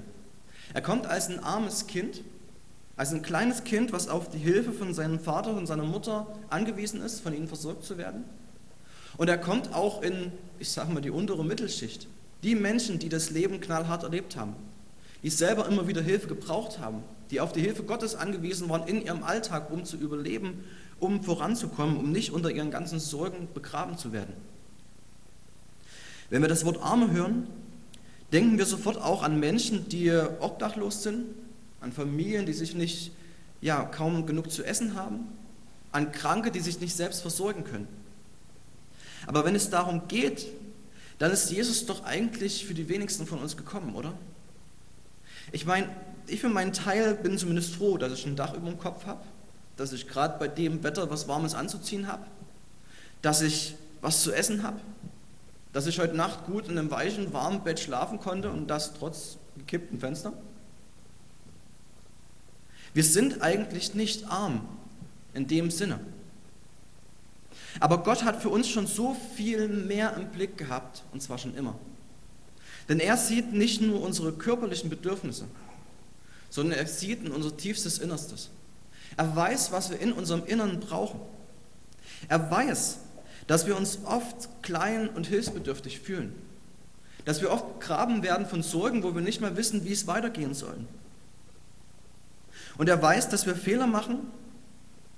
Er 0.73 0.81
kommt 0.81 1.05
als 1.07 1.29
ein 1.29 1.39
armes 1.43 1.87
Kind, 1.87 2.21
als 2.97 3.11
ein 3.11 3.21
kleines 3.21 3.63
Kind, 3.63 3.91
was 3.91 4.07
auf 4.07 4.29
die 4.29 4.37
Hilfe 4.37 4.71
von 4.71 4.93
seinem 4.93 5.19
Vater 5.19 5.55
und 5.55 5.67
seiner 5.67 5.83
Mutter 5.83 6.27
angewiesen 6.49 7.01
ist, 7.01 7.19
von 7.19 7.33
ihnen 7.33 7.47
versorgt 7.47 7.83
zu 7.83 7.97
werden. 7.97 8.23
Und 9.17 9.29
er 9.29 9.37
kommt 9.37 9.73
auch 9.73 10.01
in, 10.01 10.31
ich 10.59 10.69
sage 10.69 10.91
mal, 10.91 11.01
die 11.01 11.09
untere 11.09 11.43
Mittelschicht. 11.43 12.07
Die 12.43 12.55
Menschen, 12.55 12.99
die 12.99 13.09
das 13.09 13.29
Leben 13.29 13.59
knallhart 13.59 14.03
erlebt 14.03 14.35
haben, 14.35 14.55
die 15.23 15.29
selber 15.29 15.67
immer 15.67 15.87
wieder 15.87 16.01
Hilfe 16.01 16.27
gebraucht 16.27 16.79
haben, 16.79 17.03
die 17.31 17.39
auf 17.39 17.51
die 17.51 17.61
Hilfe 17.61 17.83
Gottes 17.83 18.15
angewiesen 18.15 18.69
waren 18.69 18.87
in 18.87 19.03
ihrem 19.03 19.23
Alltag, 19.23 19.71
um 19.71 19.83
zu 19.83 19.97
überleben, 19.97 20.63
um 20.99 21.23
voranzukommen, 21.23 21.97
um 21.97 22.11
nicht 22.11 22.31
unter 22.31 22.51
ihren 22.51 22.71
ganzen 22.71 22.99
Sorgen 22.99 23.47
begraben 23.53 23.97
zu 23.97 24.11
werden. 24.11 24.33
Wenn 26.29 26.41
wir 26.41 26.49
das 26.49 26.65
Wort 26.65 26.81
Arme 26.81 27.11
hören, 27.11 27.47
denken 28.31 28.57
wir 28.57 28.65
sofort 28.65 28.97
auch 28.97 29.23
an 29.23 29.39
Menschen, 29.39 29.87
die 29.89 30.11
obdachlos 30.39 31.03
sind, 31.03 31.25
an 31.81 31.91
Familien, 31.91 32.45
die 32.45 32.53
sich 32.53 32.75
nicht, 32.75 33.11
ja, 33.61 33.83
kaum 33.83 34.25
genug 34.25 34.51
zu 34.51 34.63
essen 34.63 34.95
haben, 34.95 35.27
an 35.91 36.11
Kranke, 36.11 36.51
die 36.51 36.59
sich 36.59 36.79
nicht 36.79 36.95
selbst 36.95 37.21
versorgen 37.21 37.63
können. 37.63 37.87
Aber 39.27 39.45
wenn 39.45 39.55
es 39.55 39.69
darum 39.69 40.07
geht, 40.07 40.47
dann 41.19 41.31
ist 41.31 41.49
Jesus 41.49 41.85
doch 41.85 42.03
eigentlich 42.03 42.65
für 42.65 42.73
die 42.73 42.89
wenigsten 42.89 43.25
von 43.25 43.39
uns 43.39 43.55
gekommen, 43.55 43.95
oder? 43.95 44.13
Ich 45.51 45.65
meine, 45.65 45.87
ich 46.27 46.41
für 46.41 46.49
meinen 46.49 46.73
Teil 46.73 47.15
bin 47.15 47.37
zumindest 47.37 47.75
froh, 47.75 47.97
dass 47.97 48.11
ich 48.13 48.25
ein 48.25 48.35
Dach 48.35 48.53
über 48.53 48.69
dem 48.69 48.79
Kopf 48.79 49.05
habe, 49.05 49.23
dass 49.77 49.93
ich 49.93 50.07
gerade 50.07 50.37
bei 50.39 50.47
dem 50.47 50.83
Wetter 50.83 51.09
was 51.09 51.27
Warmes 51.27 51.53
anzuziehen 51.53 52.07
habe, 52.07 52.25
dass 53.21 53.41
ich 53.41 53.75
was 54.01 54.23
zu 54.23 54.33
essen 54.33 54.63
habe, 54.63 54.79
dass 55.75 55.87
ich 55.87 55.99
heute 55.99 56.15
Nacht 56.15 56.45
gut 56.45 56.69
in 56.69 56.77
einem 56.77 56.89
weichen, 56.89 57.33
warmen 57.33 57.61
Bett 57.61 57.81
schlafen 57.81 58.17
konnte 58.21 58.49
und 58.49 58.67
das 58.67 58.93
trotz 58.93 59.35
gekippten 59.57 59.99
Fenster. 59.99 60.31
Wir 62.93 63.03
sind 63.03 63.41
eigentlich 63.41 63.93
nicht 63.93 64.25
arm 64.31 64.65
in 65.33 65.49
dem 65.49 65.69
Sinne. 65.69 65.99
Aber 67.81 68.03
Gott 68.03 68.23
hat 68.23 68.41
für 68.41 68.47
uns 68.47 68.69
schon 68.69 68.87
so 68.87 69.17
viel 69.35 69.67
mehr 69.67 70.15
im 70.15 70.29
Blick 70.29 70.57
gehabt, 70.57 71.03
und 71.11 71.21
zwar 71.21 71.37
schon 71.37 71.53
immer. 71.57 71.77
Denn 72.87 73.01
er 73.01 73.17
sieht 73.17 73.51
nicht 73.51 73.81
nur 73.81 74.01
unsere 74.01 74.31
körperlichen 74.31 74.89
Bedürfnisse, 74.89 75.43
sondern 76.49 76.79
er 76.79 76.87
sieht 76.87 77.21
in 77.25 77.33
unser 77.33 77.57
tiefstes 77.57 77.97
Innerstes. 77.97 78.49
Er 79.17 79.35
weiß, 79.35 79.73
was 79.73 79.89
wir 79.89 79.99
in 79.99 80.13
unserem 80.13 80.45
Innern 80.45 80.79
brauchen. 80.79 81.19
Er 82.29 82.49
weiß, 82.49 82.99
dass 83.47 83.67
wir 83.67 83.77
uns 83.77 83.99
oft 84.05 84.49
klein 84.61 85.09
und 85.09 85.27
hilfsbedürftig 85.27 85.99
fühlen. 85.99 86.33
Dass 87.25 87.41
wir 87.41 87.51
oft 87.51 87.79
graben 87.79 88.23
werden 88.23 88.45
von 88.45 88.63
Sorgen, 88.63 89.03
wo 89.03 89.13
wir 89.15 89.21
nicht 89.21 89.41
mehr 89.41 89.57
wissen, 89.57 89.83
wie 89.83 89.91
es 89.91 90.07
weitergehen 90.07 90.53
soll. 90.53 90.77
Und 92.77 92.89
er 92.89 93.01
weiß, 93.01 93.29
dass 93.29 93.45
wir 93.45 93.55
Fehler 93.55 93.87
machen, 93.87 94.19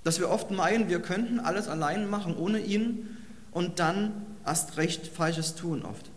dass 0.04 0.20
wir 0.20 0.30
oft 0.30 0.52
meinen, 0.52 0.90
wir 0.90 1.02
könnten 1.02 1.40
alles 1.40 1.68
allein 1.68 2.10
machen 2.10 2.38
ohne 2.38 2.60
ihn 2.60 3.18
und 3.52 3.80
dann 3.80 4.26
erst 4.46 4.78
recht 4.78 5.08
Falsches 5.08 5.56
tun 5.56 5.84
oft. 5.84 6.10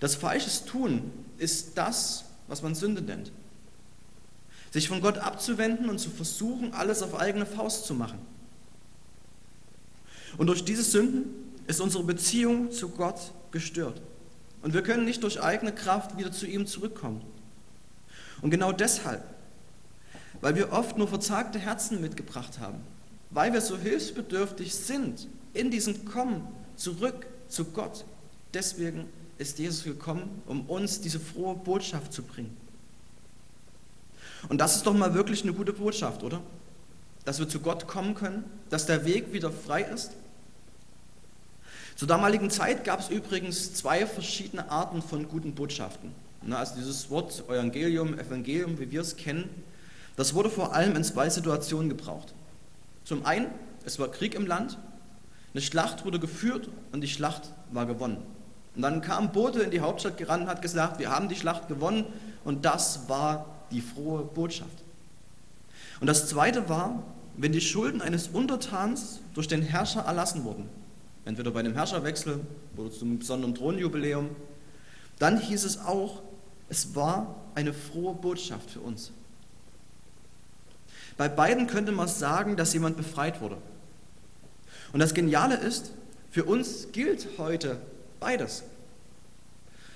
Das 0.00 0.14
Falsches 0.14 0.64
tun 0.64 1.10
ist 1.38 1.78
das, 1.78 2.24
was 2.48 2.62
man 2.62 2.74
Sünde 2.74 3.00
nennt 3.00 3.32
sich 4.74 4.88
von 4.88 5.00
Gott 5.00 5.18
abzuwenden 5.18 5.88
und 5.88 6.00
zu 6.00 6.10
versuchen, 6.10 6.74
alles 6.74 7.00
auf 7.00 7.14
eigene 7.14 7.46
Faust 7.46 7.86
zu 7.86 7.94
machen. 7.94 8.18
Und 10.38 10.46
durch 10.48 10.64
diese 10.64 10.82
Sünden 10.82 11.24
ist 11.66 11.80
unsere 11.80 12.04
Beziehung 12.04 12.70
zu 12.70 12.88
Gott 12.88 13.32
gestört. 13.50 14.00
Und 14.62 14.74
wir 14.74 14.82
können 14.82 15.04
nicht 15.04 15.22
durch 15.22 15.42
eigene 15.42 15.72
Kraft 15.72 16.18
wieder 16.18 16.32
zu 16.32 16.46
ihm 16.46 16.66
zurückkommen. 16.66 17.22
Und 18.42 18.50
genau 18.50 18.72
deshalb, 18.72 19.22
weil 20.40 20.56
wir 20.56 20.72
oft 20.72 20.98
nur 20.98 21.08
verzagte 21.08 21.58
Herzen 21.58 22.00
mitgebracht 22.00 22.58
haben, 22.60 22.80
weil 23.30 23.52
wir 23.52 23.60
so 23.60 23.76
hilfsbedürftig 23.76 24.74
sind 24.74 25.28
in 25.52 25.70
diesem 25.70 26.04
Kommen 26.04 26.46
zurück 26.76 27.26
zu 27.48 27.64
Gott, 27.66 28.04
deswegen 28.52 29.06
ist 29.38 29.58
Jesus 29.58 29.84
gekommen, 29.84 30.42
um 30.46 30.62
uns 30.68 31.00
diese 31.00 31.20
frohe 31.20 31.54
Botschaft 31.54 32.12
zu 32.12 32.22
bringen. 32.22 32.56
Und 34.48 34.58
das 34.58 34.76
ist 34.76 34.86
doch 34.86 34.94
mal 34.94 35.14
wirklich 35.14 35.42
eine 35.42 35.52
gute 35.52 35.72
Botschaft, 35.72 36.22
oder? 36.22 36.40
Dass 37.24 37.38
wir 37.38 37.48
zu 37.48 37.60
Gott 37.60 37.86
kommen 37.86 38.14
können, 38.14 38.44
dass 38.68 38.86
der 38.86 39.04
Weg 39.04 39.32
wieder 39.32 39.50
frei 39.50 39.82
ist. 39.82 40.12
Zur 41.96 42.08
damaligen 42.08 42.50
Zeit 42.50 42.84
gab 42.84 43.00
es 43.00 43.08
übrigens 43.08 43.74
zwei 43.74 44.04
verschiedene 44.04 44.68
Arten 44.68 45.00
von 45.00 45.28
guten 45.28 45.54
Botschaften. 45.54 46.10
Also 46.50 46.74
dieses 46.76 47.08
Wort 47.08 47.44
Evangelium, 47.48 48.18
Evangelium, 48.18 48.78
wie 48.78 48.90
wir 48.90 49.00
es 49.00 49.16
kennen, 49.16 49.48
das 50.16 50.34
wurde 50.34 50.50
vor 50.50 50.74
allem 50.74 50.96
in 50.96 51.04
zwei 51.04 51.30
Situationen 51.30 51.88
gebraucht. 51.88 52.34
Zum 53.04 53.24
einen, 53.24 53.46
es 53.84 53.98
war 53.98 54.08
Krieg 54.08 54.34
im 54.34 54.46
Land, 54.46 54.78
eine 55.52 55.62
Schlacht 55.62 56.04
wurde 56.04 56.18
geführt 56.18 56.68
und 56.92 57.00
die 57.00 57.08
Schlacht 57.08 57.50
war 57.70 57.86
gewonnen. 57.86 58.18
Und 58.74 58.82
dann 58.82 59.00
kam 59.00 59.30
Bote 59.30 59.60
in 59.60 59.70
die 59.70 59.80
Hauptstadt 59.80 60.18
gerannt 60.18 60.44
und 60.44 60.48
hat 60.48 60.62
gesagt, 60.62 60.98
wir 60.98 61.10
haben 61.10 61.28
die 61.28 61.36
Schlacht 61.36 61.68
gewonnen 61.68 62.06
und 62.44 62.64
das 62.64 63.08
war 63.08 63.46
die 63.70 63.80
frohe 63.80 64.24
Botschaft. 64.24 64.82
Und 66.00 66.08
das 66.08 66.28
Zweite 66.28 66.68
war, 66.68 67.02
wenn 67.36 67.52
die 67.52 67.60
Schulden 67.60 68.02
eines 68.02 68.28
Untertans 68.28 69.20
durch 69.34 69.46
den 69.46 69.62
Herrscher 69.62 70.02
erlassen 70.02 70.44
wurden, 70.44 70.68
entweder 71.24 71.50
bei 71.50 71.60
einem 71.60 71.74
Herrscherwechsel 71.74 72.40
oder 72.76 72.90
zum 72.90 73.18
besonderen 73.18 73.54
Thronjubiläum, 73.54 74.30
dann 75.18 75.40
hieß 75.40 75.64
es 75.64 75.78
auch, 75.78 76.22
es 76.68 76.94
war 76.94 77.36
eine 77.54 77.72
frohe 77.72 78.14
Botschaft 78.14 78.70
für 78.70 78.80
uns. 78.80 79.12
Bei 81.16 81.28
beiden 81.28 81.66
könnte 81.66 81.92
man 81.92 82.08
sagen, 82.08 82.56
dass 82.56 82.72
jemand 82.72 82.96
befreit 82.96 83.40
wurde. 83.40 83.58
Und 84.92 85.00
das 85.00 85.14
Geniale 85.14 85.56
ist, 85.56 85.92
für 86.30 86.44
uns 86.44 86.88
gilt 86.92 87.28
heute 87.38 87.80
beides. 88.18 88.64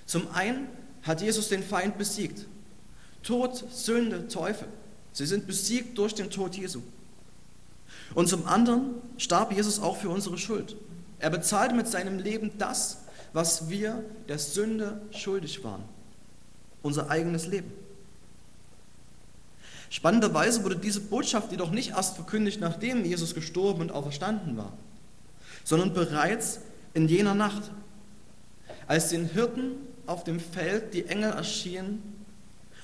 Zum 0.06 0.30
einen 0.32 0.68
hat 1.02 1.20
Jesus 1.20 1.48
den 1.48 1.62
Feind 1.62 1.98
besiegt 1.98 2.46
Tod, 3.22 3.64
Sünde, 3.72 4.28
Teufel. 4.28 4.68
Sie 5.12 5.26
sind 5.26 5.46
besiegt 5.46 5.98
durch 5.98 6.14
den 6.14 6.30
Tod 6.30 6.54
Jesu. 6.54 6.80
Und 8.14 8.28
zum 8.28 8.46
anderen 8.46 8.94
starb 9.16 9.52
Jesus 9.52 9.80
auch 9.80 9.96
für 9.96 10.08
unsere 10.08 10.38
Schuld. 10.38 10.76
Er 11.18 11.30
bezahlte 11.30 11.74
mit 11.74 11.88
seinem 11.88 12.18
Leben 12.18 12.52
das, 12.58 12.98
was 13.32 13.68
wir 13.68 14.04
der 14.28 14.38
Sünde 14.38 15.00
schuldig 15.10 15.62
waren. 15.64 15.82
Unser 16.82 17.10
eigenes 17.10 17.46
Leben. 17.46 17.72
Spannenderweise 19.90 20.64
wurde 20.64 20.76
diese 20.76 21.00
Botschaft 21.00 21.50
jedoch 21.50 21.70
nicht 21.70 21.90
erst 21.90 22.16
verkündigt, 22.16 22.60
nachdem 22.60 23.04
Jesus 23.04 23.34
gestorben 23.34 23.80
und 23.80 23.92
auferstanden 23.92 24.56
war, 24.56 24.72
sondern 25.64 25.94
bereits 25.94 26.60
in 26.94 27.08
jener 27.08 27.34
Nacht, 27.34 27.70
als 28.86 29.08
den 29.08 29.26
Hirten 29.26 29.72
auf 30.06 30.24
dem 30.24 30.40
Feld 30.40 30.94
die 30.94 31.06
Engel 31.06 31.32
erschienen 31.32 32.24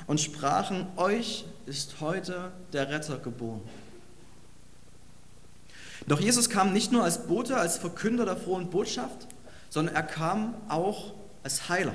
und 0.07 0.21
sprachen, 0.21 0.87
euch 0.97 1.45
ist 1.67 2.01
heute 2.01 2.53
der 2.73 2.91
Retter 2.91 3.19
geboren. 3.19 3.63
Doch 6.07 6.21
Jesus 6.21 6.51
kam 6.51 6.73
nicht 6.73 6.93
nur 6.93 7.03
als 7.05 7.27
Bote, 7.27 7.57
als 7.57 7.79
Verkünder 7.79 8.25
der 8.25 8.37
frohen 8.37 8.71
Botschaft, 8.71 9.27
sondern 9.71 9.95
er 9.95 10.03
kam 10.03 10.55
auch 10.69 11.15
als 11.43 11.69
Heiler. 11.69 11.95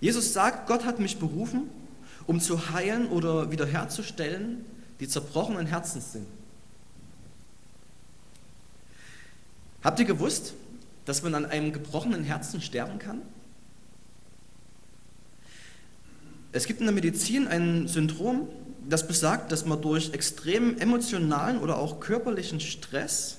Jesus 0.00 0.32
sagt, 0.32 0.66
Gott 0.66 0.84
hat 0.84 0.98
mich 0.98 1.18
berufen, 1.18 1.70
um 2.26 2.40
zu 2.40 2.70
heilen 2.70 3.08
oder 3.08 3.50
wiederherzustellen, 3.50 4.64
die 4.98 5.08
zerbrochenen 5.08 5.66
Herzens 5.66 6.12
sind. 6.12 6.26
Habt 9.82 9.98
ihr 10.00 10.06
gewusst, 10.06 10.54
dass 11.04 11.22
man 11.22 11.34
an 11.34 11.46
einem 11.46 11.72
gebrochenen 11.72 12.22
Herzen 12.24 12.60
sterben 12.60 12.98
kann? 12.98 13.22
Es 16.52 16.66
gibt 16.66 16.80
in 16.80 16.86
der 16.86 16.94
Medizin 16.94 17.48
ein 17.48 17.88
Syndrom, 17.88 18.48
das 18.88 19.06
besagt, 19.06 19.52
dass 19.52 19.64
man 19.64 19.80
durch 19.80 20.12
extremen 20.12 20.78
emotionalen 20.78 21.58
oder 21.58 21.78
auch 21.78 22.00
körperlichen 22.00 22.60
Stress 22.60 23.38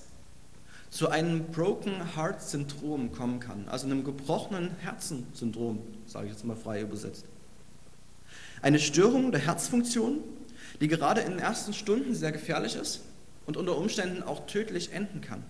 zu 0.89 1.09
einem 1.09 1.45
Broken 1.45 2.15
Heart 2.15 2.41
Syndrom 2.41 3.11
kommen 3.11 3.39
kann, 3.39 3.67
also 3.67 3.87
einem 3.87 4.03
gebrochenen 4.03 4.71
Herzensyndrom, 4.79 5.79
sage 6.05 6.27
ich 6.27 6.33
jetzt 6.33 6.45
mal 6.45 6.55
frei 6.55 6.81
übersetzt. 6.81 7.25
Eine 8.61 8.79
Störung 8.79 9.31
der 9.31 9.41
Herzfunktion, 9.41 10.19
die 10.79 10.87
gerade 10.87 11.21
in 11.21 11.31
den 11.31 11.39
ersten 11.39 11.73
Stunden 11.73 12.13
sehr 12.13 12.31
gefährlich 12.31 12.75
ist 12.75 13.01
und 13.45 13.57
unter 13.57 13.77
Umständen 13.77 14.23
auch 14.23 14.45
tödlich 14.45 14.93
enden 14.93 15.21
kann. 15.21 15.43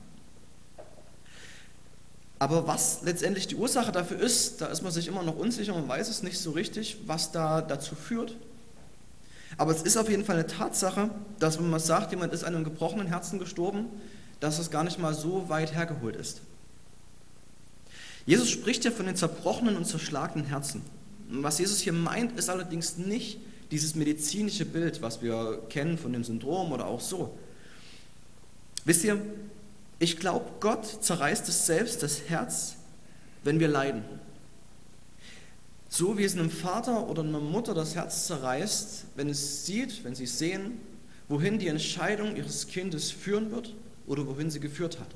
Aber 2.40 2.68
was 2.68 3.04
letztendlich 3.04 3.48
die 3.48 3.56
Ursache 3.56 3.92
dafür 3.92 4.20
ist, 4.20 4.62
da 4.62 4.68
ist 4.68 4.82
man 4.82 4.92
sich 4.92 5.08
immer 5.08 5.24
noch 5.24 5.38
unsicher, 5.38 5.74
man 5.74 5.88
weiß 5.88 6.10
es 6.10 6.24
nicht 6.24 6.40
so 6.40 6.52
richtig, 6.52 6.98
was 7.06 7.32
da 7.32 7.62
dazu 7.62 7.96
führt. 7.96 8.36
Aber 9.58 9.72
es 9.72 9.82
ist 9.82 9.98
auf 9.98 10.10
jeden 10.10 10.26
Fall 10.26 10.36
eine 10.36 10.48
Tatsache, 10.48 11.10
dass 11.40 11.60
wenn 11.60 11.70
man 11.70 11.80
sagt, 11.80 12.12
jemand 12.12 12.34
ist 12.34 12.44
an 12.44 12.56
einem 12.56 12.64
gebrochenen 12.64 13.08
Herzen 13.08 13.40
gestorben, 13.40 13.86
dass 14.40 14.60
es 14.60 14.72
gar 14.72 14.84
nicht 14.84 15.00
mal 15.00 15.14
so 15.14 15.50
weit 15.50 15.74
hergeholt 15.74 16.16
ist. 16.16 16.42
Jesus 18.26 18.50
spricht 18.50 18.86
ja 18.86 18.92
von 18.92 19.06
den 19.06 19.16
zerbrochenen 19.16 19.76
und 19.76 19.86
zerschlagenen 19.86 20.46
Herzen. 20.46 20.82
Was 21.30 21.60
Jesus 21.60 21.80
hier 21.80 21.94
meint, 21.94 22.38
ist 22.38 22.50
allerdings 22.50 22.98
nicht 22.98 23.40
dieses 23.72 23.96
medizinische 23.96 24.66
Bild, 24.66 25.02
was 25.02 25.22
wir 25.22 25.62
kennen 25.70 25.98
von 25.98 26.14
dem 26.14 26.24
Syndrom 26.24 26.72
oder 26.72 26.86
auch 26.86 27.02
so. 27.02 27.38
Wisst 28.86 29.04
ihr, 29.04 29.20
ich 30.00 30.20
glaube, 30.20 30.46
Gott 30.60 30.86
zerreißt 30.86 31.48
es 31.48 31.66
selbst, 31.66 32.04
das 32.04 32.22
Herz, 32.28 32.76
wenn 33.44 33.60
wir 33.60 33.68
leiden. 33.68 34.04
So 35.96 36.18
wie 36.18 36.24
es 36.24 36.34
einem 36.34 36.50
Vater 36.50 37.08
oder 37.08 37.22
einer 37.22 37.40
Mutter 37.40 37.76
das 37.76 37.94
Herz 37.94 38.26
zerreißt, 38.26 39.06
wenn 39.16 39.30
es 39.30 39.68
sieht, 39.68 40.04
wenn 40.04 40.16
sie 40.16 40.26
sehen, 40.26 40.80
wohin 41.28 41.60
die 41.60 41.68
Entscheidung 41.68 42.36
ihres 42.36 42.66
Kindes 42.66 43.12
führen 43.12 43.52
wird 43.52 43.76
oder 44.08 44.26
wohin 44.26 44.50
sie 44.50 44.60
geführt 44.60 45.00
hat. 45.00 45.10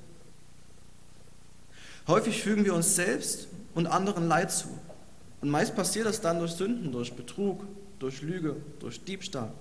Häufig 2.06 2.44
fügen 2.44 2.64
wir 2.64 2.76
uns 2.76 2.96
selbst 2.96 3.48
und 3.74 3.88
anderen 3.88 4.28
Leid 4.28 4.52
zu. 4.52 4.68
Und 5.42 5.50
meist 5.50 5.76
passiert 5.76 6.06
das 6.06 6.22
dann 6.22 6.38
durch 6.38 6.52
Sünden, 6.52 6.92
durch 6.92 7.12
Betrug, 7.12 7.64
durch 7.98 8.22
Lüge, 8.22 8.58
durch 8.80 9.04
Diebstahl. 9.04 9.52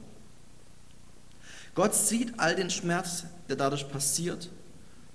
Gott 1.75 1.95
sieht 1.95 2.39
all 2.39 2.57
den 2.57 2.69
Schmerz, 2.69 3.25
der 3.49 3.57
dadurch 3.57 3.89
passiert, 3.91 4.51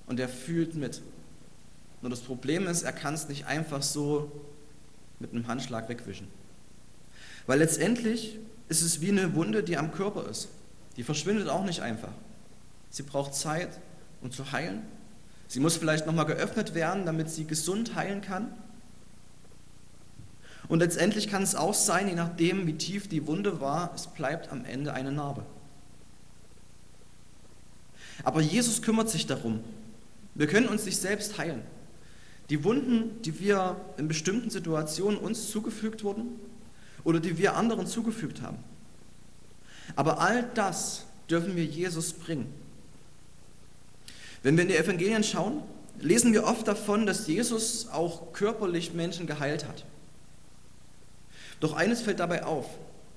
und 0.07 0.19
er 0.19 0.29
fühlt 0.29 0.73
mit. 0.73 1.03
Nur 2.01 2.09
das 2.09 2.21
Problem 2.21 2.67
ist, 2.67 2.81
er 2.81 2.91
kann 2.91 3.13
es 3.13 3.29
nicht 3.29 3.45
einfach 3.45 3.83
so 3.83 4.31
mit 5.21 5.31
einem 5.31 5.47
Handschlag 5.47 5.87
wegwischen. 5.89 6.27
Weil 7.47 7.59
letztendlich 7.59 8.39
ist 8.69 8.81
es 8.81 9.01
wie 9.01 9.09
eine 9.09 9.35
Wunde, 9.35 9.63
die 9.63 9.77
am 9.77 9.91
Körper 9.91 10.27
ist. 10.27 10.49
Die 10.97 11.03
verschwindet 11.03 11.47
auch 11.49 11.63
nicht 11.63 11.81
einfach. 11.81 12.11
Sie 12.89 13.03
braucht 13.03 13.33
Zeit, 13.33 13.79
um 14.21 14.31
zu 14.31 14.51
heilen. 14.51 14.81
Sie 15.47 15.59
muss 15.59 15.77
vielleicht 15.77 16.05
nochmal 16.05 16.25
geöffnet 16.25 16.73
werden, 16.75 17.05
damit 17.05 17.29
sie 17.29 17.45
gesund 17.45 17.95
heilen 17.95 18.21
kann. 18.21 18.53
Und 20.67 20.79
letztendlich 20.79 21.27
kann 21.27 21.43
es 21.43 21.55
auch 21.55 21.73
sein, 21.73 22.07
je 22.07 22.15
nachdem, 22.15 22.67
wie 22.67 22.77
tief 22.77 23.09
die 23.09 23.27
Wunde 23.27 23.59
war, 23.59 23.91
es 23.93 24.07
bleibt 24.07 24.51
am 24.51 24.63
Ende 24.63 24.93
eine 24.93 25.11
Narbe. 25.11 25.45
Aber 28.23 28.41
Jesus 28.41 28.81
kümmert 28.81 29.09
sich 29.09 29.27
darum. 29.27 29.61
Wir 30.35 30.47
können 30.47 30.67
uns 30.67 30.85
nicht 30.85 30.97
selbst 30.97 31.37
heilen. 31.37 31.61
Die 32.49 32.63
Wunden, 32.63 33.21
die 33.21 33.39
wir 33.39 33.77
in 33.97 34.07
bestimmten 34.07 34.49
Situationen 34.49 35.17
uns 35.17 35.49
zugefügt 35.51 36.03
wurden 36.03 36.39
oder 37.03 37.19
die 37.19 37.37
wir 37.37 37.55
anderen 37.55 37.87
zugefügt 37.87 38.41
haben. 38.41 38.57
Aber 39.95 40.19
all 40.19 40.49
das 40.53 41.05
dürfen 41.29 41.55
wir 41.55 41.65
Jesus 41.65 42.13
bringen. 42.13 42.51
Wenn 44.43 44.57
wir 44.57 44.63
in 44.63 44.69
die 44.69 44.77
Evangelien 44.77 45.23
schauen, 45.23 45.61
lesen 45.99 46.33
wir 46.33 46.45
oft 46.45 46.67
davon, 46.67 47.05
dass 47.05 47.27
Jesus 47.27 47.87
auch 47.89 48.33
körperlich 48.33 48.93
Menschen 48.93 49.27
geheilt 49.27 49.67
hat. 49.67 49.85
Doch 51.59 51.73
eines 51.73 52.01
fällt 52.01 52.19
dabei 52.19 52.43
auf. 52.43 52.65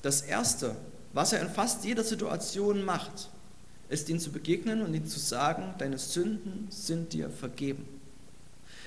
Das 0.03 0.21
Erste, 0.21 0.77
was 1.15 1.33
er 1.33 1.41
in 1.41 1.49
fast 1.49 1.85
jeder 1.85 2.05
Situation 2.05 2.85
macht, 2.85 3.31
ist 3.89 4.09
ihnen 4.09 4.21
zu 4.21 4.31
begegnen 4.33 4.83
und 4.83 4.93
ihnen 4.95 5.07
zu 5.07 5.19
sagen, 5.19 5.75
deine 5.79 5.99
Sünden 5.99 6.67
sind 6.71 7.13
dir 7.13 7.31
vergeben. 7.31 7.87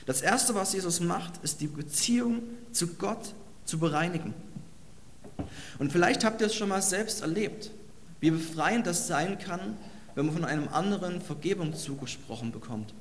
Das 0.08 0.22
Erste, 0.22 0.56
was 0.56 0.74
Jesus 0.74 1.00
macht, 1.00 1.34
ist 1.44 1.62
die 1.62 1.68
Beziehung 1.68 2.42
zu 2.72 2.88
Gott 2.96 3.36
zu 3.66 3.78
bereinigen. 3.78 4.34
Und 5.78 5.92
vielleicht 5.92 6.24
habt 6.24 6.42
ihr 6.42 6.48
es 6.48 6.56
schon 6.56 6.70
mal 6.70 6.82
selbst 6.82 7.22
erlebt, 7.22 7.70
wie 8.20 8.32
befreiend 8.32 8.88
das 8.88 9.06
sein 9.06 9.38
kann, 9.38 9.78
wenn 10.16 10.26
man 10.26 10.34
von 10.34 10.46
einem 10.46 10.70
anderen 10.70 11.22
Vergebung 11.22 11.76
zugesprochen 11.76 12.52
bekommt. 12.52 12.96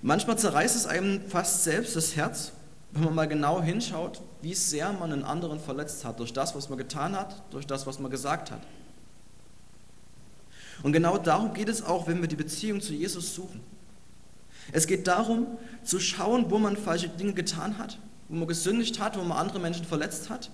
Manchmal 0.00 0.38
zerreißt 0.38 0.74
es 0.76 0.86
einem 0.86 1.28
fast 1.28 1.64
selbst 1.64 1.94
das 1.96 2.16
Herz 2.16 2.52
wenn 2.96 3.04
man 3.04 3.14
mal 3.14 3.28
genau 3.28 3.62
hinschaut, 3.62 4.22
wie 4.40 4.54
sehr 4.54 4.92
man 4.92 5.12
einen 5.12 5.24
anderen 5.24 5.60
verletzt 5.60 6.04
hat, 6.04 6.18
durch 6.18 6.32
das, 6.32 6.54
was 6.54 6.68
man 6.68 6.78
getan 6.78 7.14
hat, 7.14 7.42
durch 7.50 7.66
das, 7.66 7.86
was 7.86 7.98
man 7.98 8.10
gesagt 8.10 8.50
hat. 8.50 8.60
Und 10.82 10.92
genau 10.92 11.18
darum 11.18 11.52
geht 11.52 11.68
es 11.68 11.82
auch, 11.82 12.06
wenn 12.06 12.20
wir 12.20 12.28
die 12.28 12.36
Beziehung 12.36 12.80
zu 12.80 12.92
Jesus 12.94 13.34
suchen. 13.34 13.60
Es 14.72 14.86
geht 14.86 15.06
darum, 15.06 15.46
zu 15.84 16.00
schauen, 16.00 16.50
wo 16.50 16.58
man 16.58 16.76
falsche 16.76 17.08
Dinge 17.08 17.34
getan 17.34 17.78
hat, 17.78 17.98
wo 18.28 18.36
man 18.36 18.48
gesündigt 18.48 18.98
hat, 18.98 19.16
wo 19.16 19.22
man 19.22 19.38
andere 19.38 19.60
Menschen 19.60 19.84
verletzt 19.84 20.30
hat. 20.30 20.50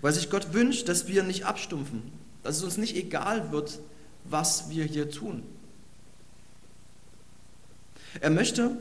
Weil 0.00 0.12
sich 0.12 0.30
Gott 0.30 0.52
wünscht, 0.52 0.88
dass 0.88 1.08
wir 1.08 1.22
nicht 1.22 1.44
abstumpfen, 1.44 2.02
dass 2.42 2.56
es 2.56 2.62
uns 2.62 2.76
nicht 2.76 2.96
egal 2.96 3.50
wird, 3.50 3.80
was 4.24 4.70
wir 4.70 4.84
hier 4.84 5.10
tun. 5.10 5.42
Er 8.20 8.30
möchte, 8.30 8.76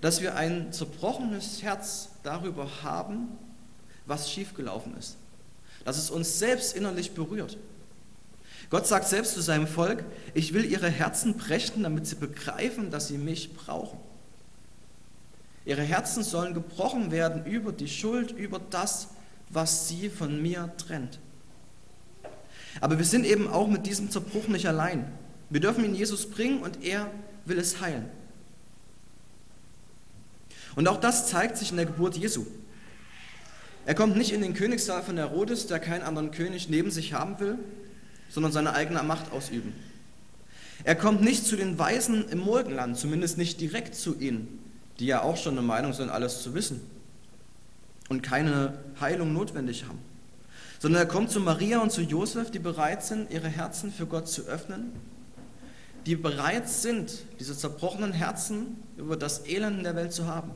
dass 0.00 0.20
wir 0.20 0.36
ein 0.36 0.72
zerbrochenes 0.72 1.62
Herz 1.62 2.10
darüber 2.22 2.82
haben, 2.82 3.28
was 4.06 4.30
schiefgelaufen 4.30 4.96
ist. 4.96 5.16
Dass 5.84 5.98
es 5.98 6.10
uns 6.10 6.38
selbst 6.38 6.74
innerlich 6.74 7.12
berührt. 7.12 7.58
Gott 8.70 8.86
sagt 8.86 9.08
selbst 9.08 9.34
zu 9.34 9.40
seinem 9.40 9.66
Volk, 9.66 10.04
ich 10.32 10.54
will 10.54 10.64
ihre 10.64 10.88
Herzen 10.88 11.36
brechen, 11.36 11.82
damit 11.82 12.06
sie 12.06 12.14
begreifen, 12.14 12.90
dass 12.92 13.08
sie 13.08 13.18
mich 13.18 13.54
brauchen. 13.54 13.98
Ihre 15.64 15.82
Herzen 15.82 16.22
sollen 16.22 16.54
gebrochen 16.54 17.10
werden 17.10 17.44
über 17.44 17.72
die 17.72 17.88
Schuld, 17.88 18.30
über 18.30 18.60
das, 18.70 19.08
was 19.50 19.88
sie 19.88 20.08
von 20.08 20.40
mir 20.40 20.72
trennt. 20.78 21.18
Aber 22.80 22.98
wir 22.98 23.04
sind 23.04 23.26
eben 23.26 23.48
auch 23.48 23.66
mit 23.66 23.86
diesem 23.86 24.10
Zerbruch 24.10 24.46
nicht 24.46 24.66
allein. 24.66 25.10
Wir 25.50 25.60
dürfen 25.60 25.84
ihn 25.84 25.94
Jesus 25.96 26.30
bringen 26.30 26.62
und 26.62 26.84
er 26.84 27.10
will 27.44 27.58
es 27.58 27.80
heilen. 27.80 28.08
Und 30.76 30.86
auch 30.86 31.00
das 31.00 31.26
zeigt 31.26 31.56
sich 31.56 31.72
in 31.72 31.76
der 31.76 31.86
Geburt 31.86 32.16
Jesu. 32.16 32.46
Er 33.84 33.96
kommt 33.96 34.16
nicht 34.16 34.32
in 34.32 34.40
den 34.40 34.54
Königssaal 34.54 35.02
von 35.02 35.16
Herodes, 35.16 35.66
der 35.66 35.80
keinen 35.80 36.02
anderen 36.02 36.30
König 36.30 36.68
neben 36.68 36.92
sich 36.92 37.12
haben 37.12 37.40
will, 37.40 37.58
sondern 38.30 38.52
seine 38.52 38.72
eigene 38.72 39.02
Macht 39.02 39.32
ausüben. 39.32 39.74
Er 40.84 40.94
kommt 40.94 41.22
nicht 41.22 41.44
zu 41.44 41.56
den 41.56 41.78
Weisen 41.78 42.28
im 42.28 42.38
Morgenland, 42.38 42.96
zumindest 42.96 43.36
nicht 43.36 43.60
direkt 43.60 43.94
zu 43.94 44.18
ihnen, 44.18 44.60
die 44.98 45.06
ja 45.06 45.22
auch 45.22 45.36
schon 45.36 45.58
eine 45.58 45.66
Meinung 45.66 45.92
sind, 45.92 46.08
alles 46.08 46.42
zu 46.42 46.54
wissen 46.54 46.80
und 48.08 48.22
keine 48.22 48.78
Heilung 49.00 49.32
notwendig 49.32 49.84
haben, 49.84 49.98
sondern 50.78 51.02
er 51.02 51.08
kommt 51.08 51.30
zu 51.30 51.40
Maria 51.40 51.80
und 51.80 51.92
zu 51.92 52.00
Josef, 52.00 52.50
die 52.50 52.58
bereit 52.58 53.04
sind, 53.04 53.30
ihre 53.30 53.48
Herzen 53.48 53.92
für 53.92 54.06
Gott 54.06 54.28
zu 54.28 54.46
öffnen 54.46 54.92
die 56.06 56.16
bereit 56.16 56.68
sind, 56.68 57.24
diese 57.38 57.56
zerbrochenen 57.56 58.12
Herzen 58.12 58.76
über 58.96 59.16
das 59.16 59.46
Elend 59.46 59.78
in 59.78 59.84
der 59.84 59.96
Welt 59.96 60.12
zu 60.12 60.26
haben. 60.26 60.50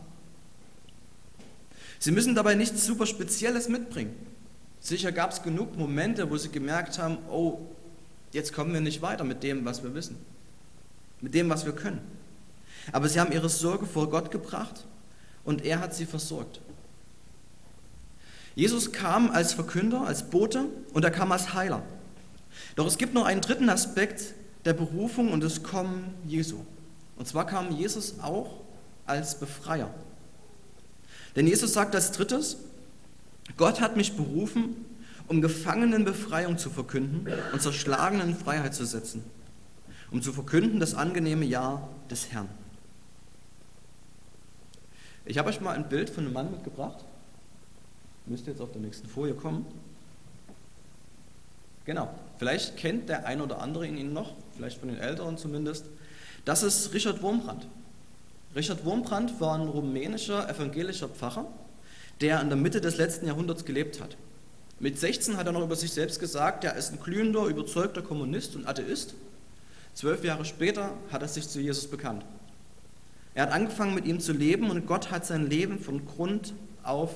Sie 1.99 2.13
müssen 2.13 2.35
dabei 2.35 2.55
nichts 2.55 2.85
super 2.85 3.07
Spezielles 3.07 3.69
mitbringen. 3.69 4.15
Sicher 4.85 5.13
gab 5.13 5.33
es 5.33 5.43
genug 5.43 5.79
Momente, 5.79 6.29
wo 6.29 6.37
sie 6.37 6.51
gemerkt 6.51 6.99
haben, 6.99 7.17
oh, 7.31 7.59
jetzt 8.33 8.53
kommen 8.53 8.75
wir 8.75 8.83
nicht 8.83 9.01
weiter 9.01 9.25
mit 9.25 9.43
dem, 9.43 9.65
was 9.65 9.83
wir 9.83 9.95
wissen, 9.95 10.19
mit 11.23 11.33
dem, 11.33 11.49
was 11.49 11.65
wir 11.65 11.73
können. 11.73 12.03
Aber 12.93 13.09
sie 13.09 13.19
haben 13.19 13.33
ihre 13.33 13.49
Sorge 13.49 13.87
vor 13.87 14.11
Gott 14.11 14.31
gebracht 14.31 14.85
und 15.43 15.65
er 15.65 15.81
hat 15.81 15.95
sie 15.95 16.05
versorgt. 16.05 16.61
Jesus 18.55 18.93
kam 18.93 19.31
als 19.31 19.55
Verkünder, 19.55 20.03
als 20.03 20.25
Bote 20.25 20.67
und 20.93 21.03
er 21.03 21.11
kam 21.11 21.33
als 21.33 21.55
Heiler. 21.55 21.83
Doch 22.77 22.87
es 22.87 22.99
gibt 22.99 23.15
noch 23.15 23.25
einen 23.25 23.41
dritten 23.41 23.71
Aspekt, 23.71 24.35
der 24.67 24.75
Berufung 24.75 25.33
und 25.33 25.41
des 25.41 25.63
Kommen 25.63 26.13
Jesu. 26.27 26.59
Und 27.17 27.27
zwar 27.27 27.47
kam 27.47 27.75
Jesus 27.75 28.17
auch 28.21 28.61
als 29.07 29.37
Befreier. 29.37 29.89
Denn 31.37 31.47
Jesus 31.47 31.73
sagt 31.73 31.95
als 31.95 32.13
drittes, 32.13 32.59
Gott 33.57 33.81
hat 33.81 33.97
mich 33.97 34.17
berufen, 34.17 34.85
um 35.29 35.41
Gefangenen 35.41 36.05
Befreiung 36.05 36.59
zu 36.59 36.71
verkünden 36.71 37.27
und 37.53 37.63
Zerschlagenen 37.63 38.37
Freiheit 38.37 38.75
zu 38.75 38.85
setzen, 38.85 39.25
um 40.11 40.23
zu 40.23 40.33
verkünden 40.33 40.81
das 40.81 40.95
angenehme 40.95 41.45
Jahr 41.45 41.89
des 42.11 42.33
Herrn. 42.33 42.49
Ich 45.25 45.39
habe 45.39 45.49
euch 45.49 45.61
mal 45.61 45.75
ein 45.75 45.89
Bild 45.89 46.11
von 46.11 46.25
einem 46.25 46.35
Mann 46.35 46.51
mitgebracht. 46.51 47.05
Müsste 48.27 48.51
jetzt 48.51 48.61
auf 48.61 48.73
der 48.73 48.83
nächsten 48.83 49.09
Folie 49.09 49.35
kommen. 49.35 49.67
Genau, 51.87 52.09
vielleicht 52.39 52.77
kennt 52.77 53.09
der 53.09 53.27
ein 53.27 53.41
oder 53.41 53.61
andere 53.61 53.87
ihn 53.87 54.13
noch, 54.13 54.33
vielleicht 54.57 54.79
von 54.79 54.89
den 54.89 54.99
Älteren 54.99 55.37
zumindest. 55.37 55.87
Das 56.45 56.63
ist 56.63 56.93
Richard 56.95 57.23
Wurmbrand. 57.23 57.67
Richard 58.55 58.85
Wurmbrand 58.85 59.41
war 59.41 59.55
ein 59.55 59.69
rumänischer 59.69 60.49
evangelischer 60.49 61.09
Pfarrer, 61.09 61.47
der 62.21 62.41
in 62.41 62.49
der 62.49 62.57
Mitte 62.57 62.81
des 62.81 62.97
letzten 62.97 63.27
Jahrhunderts 63.27 63.65
gelebt 63.65 64.01
hat. 64.01 64.17
Mit 64.81 64.99
16 64.99 65.37
hat 65.37 65.47
er 65.47 65.53
noch 65.53 65.63
über 65.63 65.77
sich 65.77 65.93
selbst 65.93 66.21
gesagt, 66.21 66.65
er 66.65 66.77
ist 66.77 66.93
ein 66.93 67.01
glühender, 67.01 67.47
überzeugter 67.47 68.03
Kommunist 68.03 68.57
und 68.57 68.67
Atheist. 68.67 69.15
Zwölf 69.95 70.25
Jahre 70.25 70.45
später 70.45 70.93
hat 71.11 71.23
er 71.23 71.29
sich 71.29 71.49
zu 71.49 71.61
Jesus 71.61 71.87
bekannt. 71.87 72.25
Er 73.35 73.45
hat 73.45 73.53
angefangen 73.53 73.95
mit 73.95 74.05
ihm 74.05 74.21
zu 74.21 74.33
leben 74.33 74.71
und 74.71 74.87
Gott 74.87 75.11
hat 75.11 75.27
sein 75.27 75.49
Leben 75.49 75.79
von 75.79 76.05
Grund 76.07 76.55
auf 76.83 77.15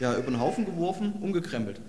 ja, 0.00 0.12
über 0.14 0.30
den 0.30 0.40
Haufen 0.40 0.64
geworfen, 0.64 1.14
umgekrempelt. 1.20 1.80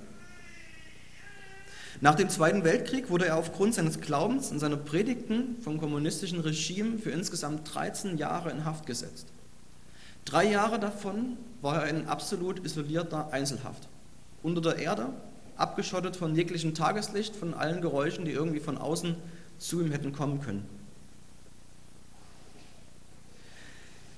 Nach 2.02 2.16
dem 2.16 2.30
Zweiten 2.30 2.64
Weltkrieg 2.64 3.10
wurde 3.10 3.26
er 3.26 3.38
aufgrund 3.38 3.74
seines 3.74 4.02
Glaubens 4.02 4.52
und 4.52 4.60
seiner 4.60 4.78
Predigten 4.78 5.58
vom 5.62 5.80
kommunistischen 5.80 6.42
Regime 6.42 6.98
für 6.98 7.12
insgesamt 7.12 7.74
13 7.74 8.18
Jahre 8.18 8.52
in 8.52 8.66
Haft 8.66 8.86
gesetzt. 8.86 9.28
Drei 10.26 10.46
Jahre 10.46 10.80
davon 10.80 11.38
war 11.62 11.84
er 11.84 11.90
in 11.90 12.08
absolut 12.08 12.66
isolierter 12.66 13.32
Einzelhaft. 13.32 13.88
Unter 14.44 14.62
der 14.62 14.78
Erde, 14.78 15.10
abgeschottet 15.56 16.16
von 16.16 16.36
jeglichem 16.36 16.74
Tageslicht, 16.74 17.36
von 17.36 17.54
allen 17.54 17.82
Geräuschen, 17.82 18.26
die 18.26 18.32
irgendwie 18.32 18.60
von 18.60 18.78
außen 18.78 19.16
zu 19.60 19.82
ihm 19.82 19.92
hätten 19.92 20.14
kommen 20.14 20.42
können. 20.42 20.68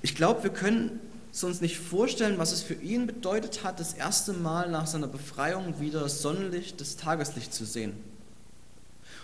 Ich 0.01 0.15
glaube, 0.15 0.43
wir 0.43 0.51
können 0.51 0.99
es 1.33 1.43
uns 1.43 1.61
nicht 1.61 1.77
vorstellen, 1.77 2.37
was 2.37 2.51
es 2.51 2.63
für 2.63 2.73
ihn 2.73 3.07
bedeutet 3.07 3.63
hat, 3.63 3.79
das 3.79 3.93
erste 3.93 4.33
Mal 4.33 4.69
nach 4.69 4.87
seiner 4.87 5.07
Befreiung 5.07 5.79
wieder 5.79 6.07
Sonnenlicht, 6.07 6.79
das 6.81 6.95
Tageslicht 6.95 7.53
zu 7.53 7.65
sehen. 7.65 7.93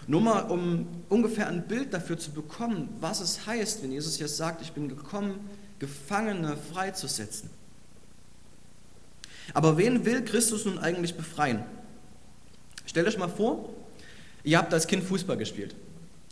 Nur 0.05 0.21
mal, 0.21 0.41
um 0.41 0.87
ungefähr 1.09 1.47
ein 1.47 1.67
Bild 1.67 1.93
dafür 1.93 2.19
zu 2.19 2.31
bekommen, 2.31 2.89
was 2.99 3.21
es 3.21 3.47
heißt, 3.47 3.81
wenn 3.81 3.91
Jesus 3.91 4.17
hier 4.17 4.27
sagt, 4.27 4.61
ich 4.61 4.73
bin 4.73 4.89
gekommen, 4.89 5.39
Gefangene 5.83 6.55
freizusetzen. 6.71 7.49
Aber 9.53 9.77
wen 9.77 10.05
will 10.05 10.23
Christus 10.23 10.63
nun 10.63 10.79
eigentlich 10.79 11.15
befreien? 11.15 11.65
Stellt 12.85 13.05
euch 13.05 13.17
mal 13.17 13.27
vor, 13.27 13.67
ihr 14.45 14.57
habt 14.59 14.73
als 14.73 14.87
Kind 14.87 15.03
Fußball 15.03 15.35
gespielt. 15.35 15.75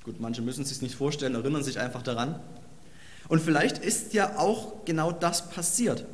Gut, 0.05 0.21
manche 0.21 0.41
müssen 0.41 0.61
es 0.61 0.69
sich 0.69 0.81
nicht 0.81 0.95
vorstellen, 0.95 1.35
erinnern 1.35 1.65
sich 1.65 1.79
einfach 1.79 2.01
daran. 2.01 2.39
Und 3.27 3.41
vielleicht 3.41 3.77
ist 3.77 4.13
ja 4.13 4.37
auch 4.37 4.85
genau 4.85 5.11
das 5.11 5.49
passiert, 5.49 6.05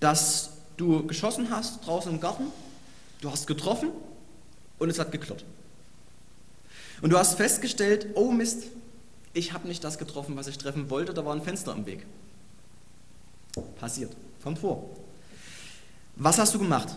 dass 0.00 0.50
du 0.76 1.06
geschossen 1.06 1.48
hast 1.48 1.86
draußen 1.86 2.12
im 2.12 2.20
Garten, 2.20 2.44
du 3.22 3.30
hast 3.30 3.46
getroffen 3.46 3.88
und 4.78 4.90
es 4.90 4.98
hat 4.98 5.12
geklirrt. 5.12 5.46
Und 7.00 7.08
du 7.08 7.18
hast 7.18 7.36
festgestellt, 7.36 8.08
oh 8.16 8.30
Mist, 8.30 8.64
ich 9.32 9.54
habe 9.54 9.66
nicht 9.66 9.82
das 9.82 9.96
getroffen, 9.96 10.36
was 10.36 10.46
ich 10.46 10.58
treffen 10.58 10.90
wollte, 10.90 11.14
da 11.14 11.24
war 11.24 11.34
ein 11.34 11.42
Fenster 11.42 11.72
im 11.72 11.86
Weg. 11.86 12.04
Passiert, 13.78 14.12
kommt 14.42 14.58
vor. 14.58 14.90
Was 16.16 16.38
hast 16.38 16.54
du 16.54 16.58
gemacht? 16.58 16.96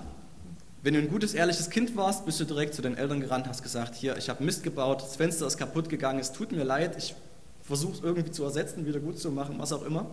Wenn 0.83 0.93
du 0.93 0.99
ein 0.99 1.09
gutes, 1.09 1.33
ehrliches 1.33 1.69
Kind 1.69 1.95
warst, 1.95 2.25
bist 2.25 2.39
du 2.39 2.45
direkt 2.45 2.73
zu 2.73 2.81
deinen 2.81 2.97
Eltern 2.97 3.19
gerannt, 3.19 3.47
hast 3.47 3.63
gesagt, 3.63 3.95
hier, 3.95 4.15
ich 4.17 4.29
habe 4.29 4.43
Mist 4.43 4.63
gebaut, 4.63 5.01
das 5.01 5.15
Fenster 5.15 5.47
ist 5.47 5.57
kaputt 5.57 5.89
gegangen, 5.89 6.19
es 6.19 6.31
tut 6.31 6.51
mir 6.51 6.63
leid, 6.63 6.95
ich 6.97 7.15
versuche 7.63 7.93
es 7.93 8.03
irgendwie 8.03 8.31
zu 8.31 8.43
ersetzen, 8.43 8.85
wieder 8.85 8.99
gut 8.99 9.19
zu 9.19 9.31
machen, 9.31 9.55
was 9.57 9.73
auch 9.73 9.83
immer. 9.83 10.05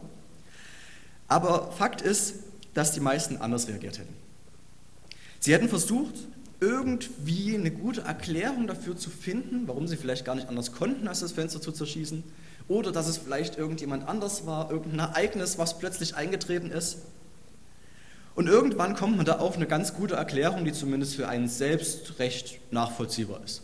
Aber 1.29 1.71
Fakt 1.73 2.01
ist, 2.01 2.37
dass 2.75 2.93
die 2.93 3.01
meisten 3.01 3.37
anders 3.37 3.69
reagiert 3.69 3.99
hätten. 3.99 4.15
Sie 5.39 5.53
hätten 5.53 5.69
versucht, 5.69 6.15
irgendwie 6.61 7.55
eine 7.55 7.71
gute 7.71 8.03
Erklärung 8.03 8.67
dafür 8.67 8.97
zu 8.97 9.11
finden, 9.11 9.69
warum 9.69 9.87
sie 9.87 9.97
vielleicht 9.97 10.25
gar 10.25 10.35
nicht 10.35 10.49
anders 10.49 10.73
konnten, 10.73 11.07
als 11.07 11.21
das 11.21 11.33
Fenster 11.33 11.61
zu 11.61 11.73
zerschießen, 11.73 12.25
oder 12.69 12.93
dass 12.93 13.07
es 13.07 13.19
vielleicht 13.19 13.59
irgendjemand 13.59 14.09
anders 14.09 14.47
war, 14.47 14.71
irgendein 14.71 15.11
Ereignis, 15.11 15.59
was 15.59 15.79
plötzlich 15.79 16.17
eingetreten 16.17 16.71
ist. 16.71 16.99
Und 18.35 18.49
irgendwann 18.49 18.97
kommt 18.97 19.17
man 19.17 19.27
da 19.27 19.39
auf 19.39 19.57
eine 19.57 19.67
ganz 19.67 19.95
gute 19.95 20.15
Erklärung, 20.15 20.65
die 20.65 20.73
zumindest 20.73 21.15
für 21.15 21.29
einen 21.29 21.49
selbst 21.49 22.19
recht 22.19 22.59
nachvollziehbar 22.73 23.41
ist. 23.45 23.63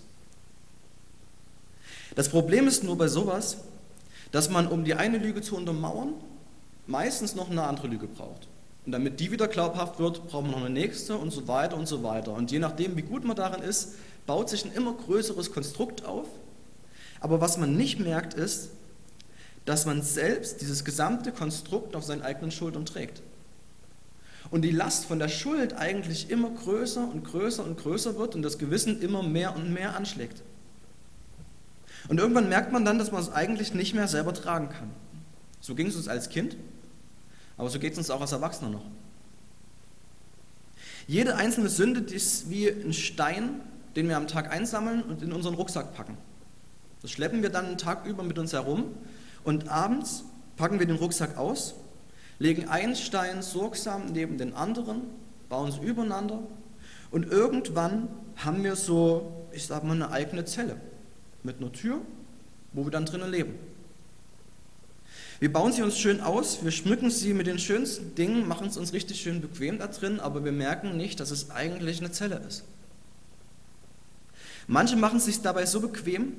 Das 2.14 2.28
Problem 2.28 2.68
ist 2.68 2.84
nur 2.84 2.96
bei 2.98 3.08
sowas, 3.08 3.58
dass 4.32 4.50
man, 4.50 4.68
um 4.68 4.84
die 4.84 4.94
eine 4.94 5.18
Lüge 5.18 5.42
zu 5.42 5.56
untermauern, 5.56 6.14
meistens 6.86 7.34
noch 7.34 7.50
eine 7.50 7.64
andere 7.64 7.88
Lüge 7.88 8.06
braucht. 8.06 8.48
Und 8.86 8.92
damit 8.92 9.20
die 9.20 9.30
wieder 9.30 9.48
glaubhaft 9.48 9.98
wird, 9.98 10.28
braucht 10.28 10.42
man 10.44 10.52
noch 10.52 10.60
eine 10.60 10.70
nächste 10.70 11.16
und 11.16 11.30
so 11.30 11.48
weiter 11.48 11.76
und 11.76 11.86
so 11.86 12.02
weiter. 12.02 12.32
Und 12.32 12.50
je 12.50 12.58
nachdem, 12.58 12.96
wie 12.96 13.02
gut 13.02 13.24
man 13.24 13.36
darin 13.36 13.62
ist, 13.62 13.94
baut 14.26 14.48
sich 14.48 14.64
ein 14.64 14.72
immer 14.72 14.94
größeres 14.94 15.52
Konstrukt 15.52 16.04
auf. 16.04 16.26
Aber 17.20 17.40
was 17.40 17.58
man 17.58 17.76
nicht 17.76 18.00
merkt, 18.00 18.34
ist, 18.34 18.70
dass 19.64 19.86
man 19.86 20.02
selbst 20.02 20.60
dieses 20.60 20.84
gesamte 20.84 21.32
Konstrukt 21.32 21.94
auf 21.94 22.04
seinen 22.04 22.22
eigenen 22.22 22.50
Schultern 22.50 22.86
trägt. 22.86 23.22
Und 24.50 24.62
die 24.62 24.70
Last 24.70 25.04
von 25.04 25.18
der 25.18 25.28
Schuld 25.28 25.74
eigentlich 25.74 26.30
immer 26.30 26.50
größer 26.50 27.06
und 27.06 27.24
größer 27.24 27.64
und 27.64 27.78
größer 27.78 28.18
wird 28.18 28.34
und 28.34 28.42
das 28.42 28.58
Gewissen 28.58 29.00
immer 29.00 29.22
mehr 29.22 29.54
und 29.54 29.72
mehr 29.72 29.94
anschlägt. 29.94 30.42
Und 32.08 32.18
irgendwann 32.18 32.48
merkt 32.48 32.72
man 32.72 32.84
dann, 32.84 32.98
dass 32.98 33.12
man 33.12 33.22
es 33.22 33.30
eigentlich 33.30 33.74
nicht 33.74 33.94
mehr 33.94 34.08
selber 34.08 34.34
tragen 34.34 34.70
kann. 34.70 34.90
So 35.60 35.74
ging 35.74 35.88
es 35.88 35.96
uns 35.96 36.08
als 36.08 36.30
Kind, 36.30 36.56
aber 37.56 37.68
so 37.68 37.78
geht 37.78 37.92
es 37.92 37.98
uns 37.98 38.10
auch 38.10 38.20
als 38.20 38.32
Erwachsener 38.32 38.70
noch. 38.70 38.84
Jede 41.06 41.36
einzelne 41.36 41.68
Sünde 41.68 42.00
ist 42.00 42.50
wie 42.50 42.68
ein 42.68 42.92
Stein, 42.92 43.60
den 43.94 44.08
wir 44.08 44.16
am 44.16 44.26
Tag 44.26 44.50
einsammeln 44.50 45.02
und 45.02 45.22
in 45.22 45.32
unseren 45.32 45.54
Rucksack 45.54 45.94
packen. 45.94 46.16
Das 47.02 47.10
schleppen 47.10 47.42
wir 47.42 47.50
dann 47.50 47.66
einen 47.66 47.78
Tag 47.78 48.06
über 48.06 48.22
mit 48.22 48.38
uns 48.38 48.52
herum 48.52 48.94
und 49.44 49.68
abends 49.68 50.24
packen 50.56 50.78
wir 50.78 50.86
den 50.86 50.96
Rucksack 50.96 51.36
aus, 51.36 51.74
legen 52.38 52.68
einen 52.68 52.96
Stein 52.96 53.42
sorgsam 53.42 54.06
neben 54.12 54.38
den 54.38 54.54
anderen, 54.54 55.02
bauen 55.48 55.72
sie 55.72 55.80
übereinander 55.80 56.40
und 57.10 57.26
irgendwann 57.26 58.08
haben 58.36 58.64
wir 58.64 58.76
so, 58.76 59.46
ich 59.52 59.66
sag 59.66 59.84
mal, 59.84 59.92
eine 59.94 60.10
eigene 60.10 60.44
Zelle 60.44 60.76
mit 61.42 61.58
einer 61.58 61.72
Tür, 61.72 62.00
wo 62.72 62.84
wir 62.84 62.90
dann 62.90 63.06
drinnen 63.06 63.30
leben. 63.30 63.54
Wir 65.40 65.50
bauen 65.50 65.72
sie 65.72 65.82
uns 65.82 65.98
schön 65.98 66.20
aus, 66.20 66.62
wir 66.62 66.70
schmücken 66.70 67.10
sie 67.10 67.32
mit 67.32 67.46
den 67.46 67.58
schönsten 67.58 68.14
Dingen, 68.14 68.46
machen 68.46 68.68
es 68.68 68.76
uns 68.76 68.92
richtig 68.92 69.20
schön 69.20 69.40
bequem 69.40 69.78
da 69.78 69.86
drin, 69.86 70.20
aber 70.20 70.44
wir 70.44 70.52
merken 70.52 70.98
nicht, 70.98 71.18
dass 71.18 71.30
es 71.30 71.50
eigentlich 71.50 72.00
eine 72.00 72.12
Zelle 72.12 72.42
ist. 72.46 72.64
Manche 74.66 74.96
machen 74.96 75.16
es 75.16 75.24
sich 75.24 75.40
dabei 75.40 75.64
so 75.64 75.80
bequem, 75.80 76.34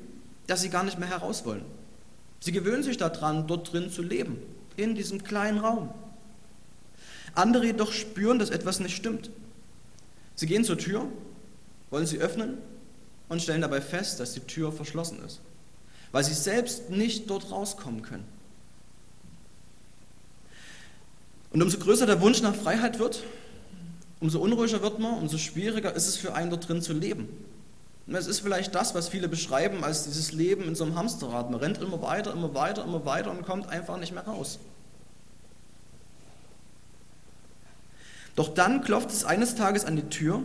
dass 0.46 0.62
sie 0.62 0.70
gar 0.70 0.84
nicht 0.84 1.00
mehr 1.00 1.10
heraus 1.10 1.46
wollen. 1.46 1.66
Sie 2.42 2.52
gewöhnen 2.52 2.84
sich 2.84 2.98
daran, 2.98 3.48
dort 3.48 3.72
drin 3.72 3.92
zu 3.92 4.02
leben, 4.02 4.38
in 4.76 4.96
diesem 4.96 5.24
kleinen 5.24 5.60
Raum. 5.60 5.94
Andere 7.36 7.68
jedoch 7.68 7.94
spüren, 7.94 8.40
dass 8.40 8.50
etwas 8.50 8.80
nicht 8.80 8.96
stimmt. 8.96 9.30
Sie 10.36 10.48
gehen 10.48 10.66
zur 10.66 10.78
Tür, 10.78 11.08
wollen 11.92 12.08
sie 12.08 12.18
öffnen 12.18 12.58
und 13.30 13.42
stellen 13.42 13.62
dabei 13.62 13.80
fest, 13.80 14.20
dass 14.20 14.34
die 14.34 14.40
Tür 14.42 14.72
verschlossen 14.72 15.24
ist, 15.24 15.40
weil 16.12 16.24
sie 16.24 16.34
selbst 16.34 16.90
nicht 16.90 17.30
dort 17.30 17.52
rauskommen 17.52 18.02
können. 18.02 18.26
Und 21.52 21.62
umso 21.62 21.78
größer 21.78 22.08
der 22.08 22.22
Wunsch 22.22 22.42
nach 22.42 22.56
Freiheit 22.56 22.98
wird, 22.98 23.24
umso 24.20 24.40
unruhiger 24.40 24.82
wird 24.82 25.00
man, 25.00 25.20
umso 25.20 25.38
schwieriger 25.38 25.94
ist 25.94 26.08
es 26.08 26.18
für 26.18 26.34
einen 26.34 26.50
dort 26.50 26.68
drin 26.68 26.82
zu 26.82 26.94
leben. 26.94 27.30
Es 28.08 28.28
ist 28.28 28.40
vielleicht 28.40 28.76
das, 28.76 28.96
was 28.96 29.10
viele 29.10 29.28
beschreiben 29.28 29.84
als 29.84 30.04
dieses 30.04 30.32
Leben 30.32 30.64
in 30.64 30.76
so 30.76 30.84
einem 30.84 30.96
Hamsterrad. 30.96 31.50
Man 31.52 31.60
rennt 31.60 31.78
immer 31.78 32.02
weiter, 32.02 32.34
immer 32.34 32.54
weiter, 32.54 32.84
immer 32.84 33.06
weiter 33.06 33.32
und 33.32 33.44
kommt 33.46 33.70
einfach 33.70 33.98
nicht 33.98 34.14
mehr 34.14 34.24
raus. 34.24 34.60
Doch 38.36 38.54
dann 38.54 38.84
klopft 38.84 39.12
es 39.12 39.24
eines 39.24 39.56
Tages 39.56 39.86
an 39.86 39.96
die 39.96 40.10
Tür 40.10 40.42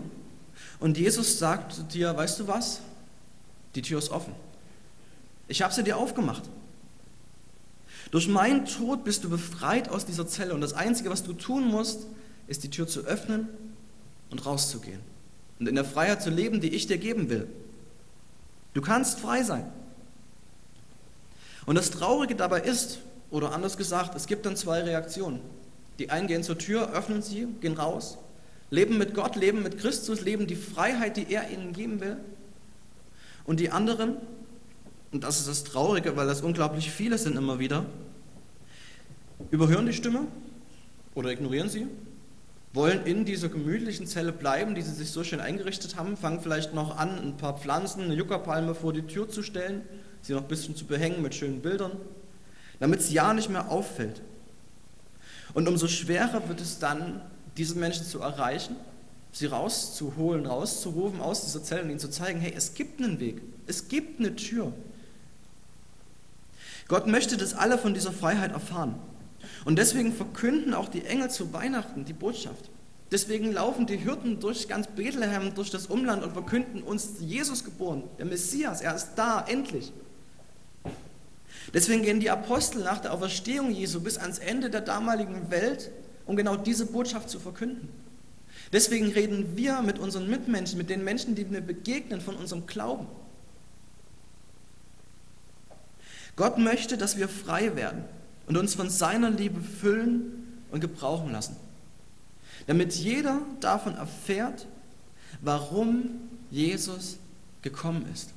und 0.80 0.98
Jesus 0.98 1.38
sagt 1.38 1.72
zu 1.72 1.82
dir, 1.82 2.16
weißt 2.16 2.40
du 2.40 2.48
was? 2.48 2.80
Die 3.74 3.82
Tür 3.82 3.98
ist 3.98 4.10
offen. 4.10 4.34
Ich 5.48 5.62
habe 5.62 5.72
sie 5.72 5.82
dir 5.82 5.96
aufgemacht. 5.96 6.42
Durch 8.10 8.28
meinen 8.28 8.66
Tod 8.66 9.04
bist 9.04 9.24
du 9.24 9.30
befreit 9.30 9.88
aus 9.88 10.04
dieser 10.04 10.26
Zelle 10.26 10.54
und 10.54 10.60
das 10.60 10.72
Einzige, 10.72 11.10
was 11.10 11.22
du 11.22 11.32
tun 11.32 11.68
musst, 11.68 12.06
ist 12.46 12.64
die 12.64 12.70
Tür 12.70 12.86
zu 12.86 13.00
öffnen 13.00 13.48
und 14.30 14.44
rauszugehen 14.46 15.15
und 15.58 15.68
in 15.68 15.74
der 15.74 15.84
Freiheit 15.84 16.22
zu 16.22 16.30
leben, 16.30 16.60
die 16.60 16.74
ich 16.74 16.86
dir 16.86 16.98
geben 16.98 17.30
will. 17.30 17.48
Du 18.74 18.82
kannst 18.82 19.20
frei 19.20 19.42
sein. 19.42 19.66
Und 21.64 21.76
das 21.76 21.90
Traurige 21.90 22.34
dabei 22.34 22.60
ist, 22.60 23.00
oder 23.30 23.52
anders 23.52 23.76
gesagt, 23.76 24.14
es 24.14 24.26
gibt 24.26 24.46
dann 24.46 24.56
zwei 24.56 24.82
Reaktionen. 24.82 25.40
Die 25.98 26.10
einen 26.10 26.26
gehen 26.26 26.42
zur 26.42 26.58
Tür, 26.58 26.92
öffnen 26.92 27.22
sie, 27.22 27.46
gehen 27.60 27.74
raus 27.74 28.18
leben 28.70 28.98
mit 28.98 29.14
Gott, 29.14 29.36
leben 29.36 29.62
mit 29.62 29.78
Christus, 29.78 30.22
leben 30.22 30.46
die 30.46 30.56
Freiheit, 30.56 31.16
die 31.16 31.32
er 31.32 31.50
ihnen 31.50 31.72
geben 31.72 32.00
will. 32.00 32.16
Und 33.44 33.60
die 33.60 33.70
anderen, 33.70 34.16
und 35.12 35.22
das 35.22 35.38
ist 35.38 35.48
das 35.48 35.64
Traurige, 35.64 36.16
weil 36.16 36.26
das 36.26 36.42
unglaublich 36.42 36.90
viele 36.90 37.16
sind 37.18 37.36
immer 37.36 37.58
wieder, 37.58 37.86
überhören 39.50 39.86
die 39.86 39.92
Stimme 39.92 40.26
oder 41.14 41.30
ignorieren 41.30 41.68
sie, 41.68 41.86
wollen 42.76 43.04
in 43.04 43.24
dieser 43.24 43.48
gemütlichen 43.48 44.06
Zelle 44.06 44.32
bleiben, 44.32 44.74
die 44.74 44.82
sie 44.82 44.92
sich 44.92 45.10
so 45.10 45.24
schön 45.24 45.40
eingerichtet 45.40 45.96
haben, 45.96 46.16
fangen 46.16 46.40
vielleicht 46.40 46.74
noch 46.74 46.96
an, 46.96 47.18
ein 47.18 47.36
paar 47.36 47.58
Pflanzen, 47.58 48.02
eine 48.02 48.14
Juckerpalme 48.14 48.74
vor 48.74 48.92
die 48.92 49.02
Tür 49.02 49.28
zu 49.28 49.42
stellen, 49.42 49.82
sie 50.22 50.34
noch 50.34 50.42
ein 50.42 50.48
bisschen 50.48 50.76
zu 50.76 50.84
behängen 50.84 51.22
mit 51.22 51.34
schönen 51.34 51.62
Bildern, 51.62 51.92
damit 52.78 53.00
es 53.00 53.10
ja 53.10 53.32
nicht 53.32 53.48
mehr 53.48 53.70
auffällt. 53.70 54.20
Und 55.54 55.66
umso 55.66 55.88
schwerer 55.88 56.46
wird 56.48 56.60
es 56.60 56.78
dann, 56.78 57.22
diese 57.56 57.76
Menschen 57.76 58.04
zu 58.04 58.20
erreichen, 58.20 58.76
sie 59.32 59.46
rauszuholen, 59.46 60.44
rauszurufen 60.44 61.20
aus 61.20 61.44
dieser 61.44 61.62
Zelle 61.62 61.82
und 61.82 61.90
ihnen 61.90 61.98
zu 61.98 62.10
zeigen, 62.10 62.40
hey, 62.40 62.52
es 62.54 62.74
gibt 62.74 63.00
einen 63.00 63.18
Weg, 63.20 63.40
es 63.66 63.88
gibt 63.88 64.20
eine 64.20 64.36
Tür. 64.36 64.72
Gott 66.88 67.06
möchte, 67.06 67.38
dass 67.38 67.54
alle 67.54 67.78
von 67.78 67.94
dieser 67.94 68.12
Freiheit 68.12 68.52
erfahren. 68.52 68.96
Und 69.66 69.80
deswegen 69.80 70.12
verkünden 70.12 70.74
auch 70.74 70.88
die 70.88 71.04
Engel 71.04 71.28
zu 71.28 71.52
Weihnachten 71.52 72.04
die 72.04 72.12
Botschaft. 72.12 72.70
Deswegen 73.10 73.52
laufen 73.52 73.86
die 73.86 73.96
Hirten 73.96 74.38
durch 74.38 74.68
ganz 74.68 74.86
Bethlehem, 74.86 75.56
durch 75.56 75.70
das 75.70 75.86
Umland 75.86 76.22
und 76.22 76.34
verkünden 76.34 76.84
uns 76.84 77.14
Jesus 77.18 77.64
geboren, 77.64 78.04
der 78.16 78.26
Messias, 78.26 78.80
er 78.80 78.94
ist 78.94 79.14
da, 79.16 79.44
endlich. 79.48 79.92
Deswegen 81.74 82.02
gehen 82.02 82.20
die 82.20 82.30
Apostel 82.30 82.84
nach 82.84 83.00
der 83.00 83.12
Auferstehung 83.12 83.72
Jesu 83.72 84.00
bis 84.00 84.18
ans 84.18 84.38
Ende 84.38 84.70
der 84.70 84.82
damaligen 84.82 85.50
Welt, 85.50 85.90
um 86.26 86.36
genau 86.36 86.54
diese 86.54 86.86
Botschaft 86.86 87.28
zu 87.28 87.40
verkünden. 87.40 87.88
Deswegen 88.72 89.08
reden 89.08 89.56
wir 89.56 89.82
mit 89.82 89.98
unseren 89.98 90.30
Mitmenschen, 90.30 90.78
mit 90.78 90.90
den 90.90 91.02
Menschen, 91.02 91.34
die 91.34 91.50
wir 91.50 91.60
begegnen, 91.60 92.20
von 92.20 92.36
unserem 92.36 92.68
Glauben. 92.68 93.08
Gott 96.36 96.56
möchte, 96.56 96.96
dass 96.96 97.16
wir 97.16 97.28
frei 97.28 97.74
werden 97.74 98.04
und 98.46 98.56
uns 98.56 98.74
von 98.74 98.90
seiner 98.90 99.30
Liebe 99.30 99.60
füllen 99.60 100.60
und 100.70 100.80
gebrauchen 100.80 101.32
lassen, 101.32 101.56
damit 102.66 102.94
jeder 102.94 103.40
davon 103.60 103.96
erfährt, 103.96 104.66
warum 105.40 106.10
Jesus 106.50 107.16
gekommen 107.62 108.06
ist. 108.12 108.30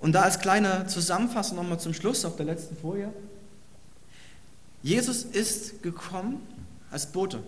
Und 0.00 0.12
da 0.12 0.22
als 0.22 0.40
kleine 0.40 0.88
Zusammenfassung 0.88 1.56
nochmal 1.56 1.78
zum 1.78 1.94
Schluss 1.94 2.24
auf 2.24 2.36
der 2.36 2.46
letzten 2.46 2.76
Folie. 2.76 3.12
Jesus 4.82 5.22
ist 5.22 5.80
gekommen 5.84 6.44
als 6.90 7.06
Bote, 7.06 7.40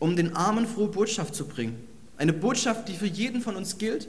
um 0.00 0.16
den 0.16 0.34
Armen 0.34 0.66
frohe 0.66 0.88
Botschaft 0.88 1.36
zu 1.36 1.46
bringen. 1.46 1.86
Eine 2.16 2.32
Botschaft, 2.32 2.88
die 2.88 2.96
für 2.96 3.06
jeden 3.06 3.42
von 3.42 3.54
uns 3.54 3.78
gilt, 3.78 4.08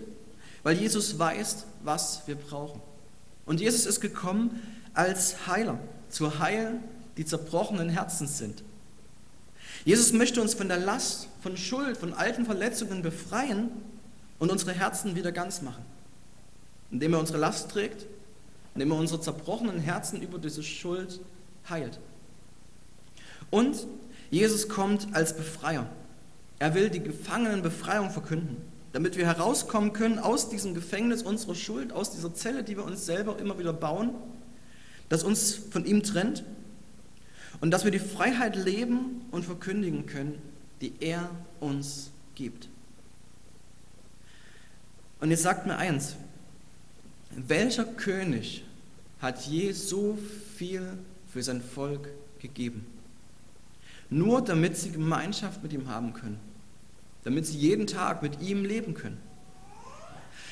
weil 0.64 0.76
Jesus 0.78 1.20
weiß, 1.20 1.66
was 1.84 2.24
wir 2.26 2.36
brauchen. 2.36 2.82
Und 3.46 3.62
Jesus 3.62 3.86
ist 3.86 4.02
gekommen 4.02 4.62
als 4.94 5.48
Heiler, 5.48 5.80
zu 6.10 6.40
heilen, 6.40 6.84
die 7.18 7.26
zerbrochenen 7.26 7.90
Herzens 7.90 8.38
sind. 8.38 8.64
Jesus 9.84 10.14
möchte 10.14 10.42
uns 10.42 10.54
von 10.54 10.68
der 10.68 10.80
Last, 10.80 11.28
von 11.42 11.58
Schuld, 11.58 11.98
von 11.98 12.14
alten 12.14 12.46
Verletzungen 12.46 13.02
befreien 13.02 13.70
und 14.40 14.52
unsere 14.52 14.74
Herzen 14.74 15.16
wieder 15.16 15.32
ganz 15.32 15.62
machen. 15.62 15.86
Indem 16.92 17.14
er 17.14 17.20
unsere 17.20 17.38
Last 17.38 17.70
trägt, 17.70 18.06
indem 18.74 18.92
er 18.92 18.98
unsere 18.98 19.22
zerbrochenen 19.22 19.80
Herzen 19.80 20.22
über 20.22 20.40
diese 20.40 20.64
Schuld 20.64 21.20
heilt. 21.70 22.00
Und 23.52 23.88
Jesus 24.32 24.68
kommt 24.68 25.08
als 25.14 25.36
Befreier. 25.36 25.88
Er 26.58 26.74
will 26.74 26.90
die 26.90 27.02
Gefangenen 27.02 27.62
Befreiung 27.62 28.10
verkünden, 28.10 28.58
damit 28.96 29.18
wir 29.18 29.26
herauskommen 29.26 29.92
können 29.92 30.20
aus 30.20 30.48
diesem 30.48 30.74
Gefängnis 30.74 31.22
unserer 31.22 31.54
Schuld, 31.54 31.92
aus 31.92 32.12
dieser 32.12 32.34
Zelle, 32.34 32.64
die 32.64 32.78
wir 32.78 32.86
uns 32.86 33.06
selber 33.06 33.38
immer 33.40 33.60
wieder 33.60 33.74
bauen, 33.74 34.12
das 35.10 35.26
uns 35.26 35.54
von 35.54 35.84
ihm 35.84 36.02
trennt 36.02 36.46
und 37.60 37.72
dass 37.72 37.84
wir 37.84 37.92
die 37.92 38.00
Freiheit 38.00 38.56
leben 38.56 39.26
und 39.32 39.44
verkündigen 39.44 40.06
können, 40.06 40.42
die 40.80 40.94
er 41.02 41.30
uns 41.60 42.12
gibt. 42.36 42.70
Und 45.20 45.30
jetzt 45.30 45.44
sagt 45.44 45.68
mir 45.68 45.76
eins, 45.76 46.16
welcher 47.32 47.84
König 47.84 48.64
hat 49.20 49.42
je 49.42 49.74
so 49.74 50.18
viel 50.56 50.98
für 51.34 51.44
sein 51.44 51.62
Volk 51.62 52.08
gegeben? 52.40 52.86
Nur 54.10 54.42
damit 54.42 54.78
sie 54.78 54.92
Gemeinschaft 54.92 55.64
mit 55.64 55.74
ihm 55.74 55.90
haben 55.90 56.14
können, 56.14 56.40
damit 57.26 57.46
sie 57.46 57.58
jeden 57.58 57.88
Tag 57.88 58.22
mit 58.22 58.42
ihm 58.42 58.64
leben 58.64 58.94
können, 58.94 59.18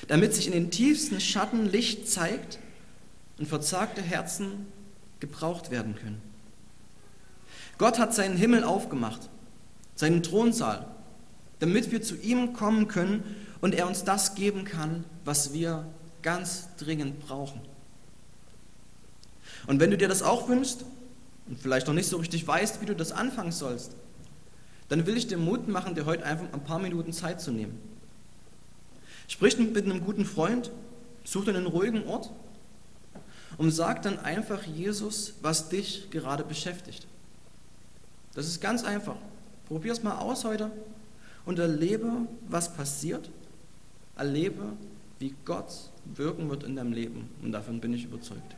damit 0.08 0.34
sich 0.34 0.48
in 0.48 0.54
den 0.54 0.72
tiefsten 0.72 1.22
Schatten 1.22 1.68
Licht 1.68 2.10
zeigt 2.10 2.60
und 3.38 3.48
verzagte 3.48 4.02
Herzen 4.02 4.66
gebraucht 5.22 5.72
werden 5.72 5.96
können. 5.96 6.22
Gott 7.78 8.00
hat 8.00 8.14
seinen 8.14 8.36
Himmel 8.36 8.64
aufgemacht, 8.64 9.30
seinen 9.96 10.24
Thronsaal, 10.24 10.88
damit 11.60 11.92
wir 11.92 12.02
zu 12.02 12.16
ihm 12.16 12.54
kommen 12.54 12.88
können 12.88 13.24
und 13.62 13.76
er 13.76 13.88
uns 13.88 14.04
das 14.04 14.36
geben 14.36 14.66
kann, 14.66 15.06
was 15.26 15.54
wir 15.54 15.86
ganz 16.24 16.70
dringend 16.78 17.20
brauchen. 17.20 17.62
Und 19.68 19.80
wenn 19.80 19.92
du 19.92 19.98
dir 19.98 20.08
das 20.08 20.24
auch 20.24 20.50
wünschst 20.50 20.86
und 21.48 21.60
vielleicht 21.60 21.88
noch 21.88 21.94
nicht 21.94 22.10
so 22.10 22.18
richtig 22.18 22.48
weißt, 22.48 22.82
wie 22.82 22.86
du 22.86 22.96
das 22.96 23.12
anfangen 23.12 23.52
sollst, 23.52 23.96
dann 24.94 25.08
will 25.08 25.18
ich 25.18 25.26
dir 25.26 25.40
Mut 25.40 25.68
machen, 25.68 25.96
dir 25.96 26.06
heute 26.06 26.24
einfach 26.24 26.46
ein 26.54 26.64
paar 26.64 26.78
Minuten 26.78 27.14
Zeit 27.14 27.42
zu 27.42 27.50
nehmen. 27.50 27.80
Sprich 29.28 29.58
mit 29.58 29.76
einem 29.76 30.06
guten 30.06 30.24
Freund, 30.24 30.70
such 31.24 31.46
dir 31.46 31.56
einen 31.56 31.66
ruhigen 31.66 32.06
Ort 32.06 32.30
und 33.58 33.72
sag 33.72 34.04
dann 34.04 34.20
einfach 34.20 34.62
Jesus, 34.62 35.34
was 35.42 35.70
dich 35.70 36.12
gerade 36.12 36.44
beschäftigt. 36.44 37.08
Das 38.36 38.46
ist 38.46 38.62
ganz 38.62 38.84
einfach. 38.84 39.16
Probier 39.66 39.94
es 39.94 40.04
mal 40.04 40.20
aus 40.20 40.46
heute 40.46 40.70
und 41.48 41.58
erlebe, 41.58 42.12
was 42.48 42.72
passiert. 42.76 43.32
Erlebe, 44.16 44.74
wie 45.18 45.34
Gott 45.44 45.74
wirken 46.06 46.52
wird 46.52 46.66
in 46.66 46.76
deinem 46.76 46.94
Leben. 46.94 47.32
Und 47.42 47.52
davon 47.52 47.82
bin 47.82 47.96
ich 47.96 48.04
überzeugt. 48.04 48.56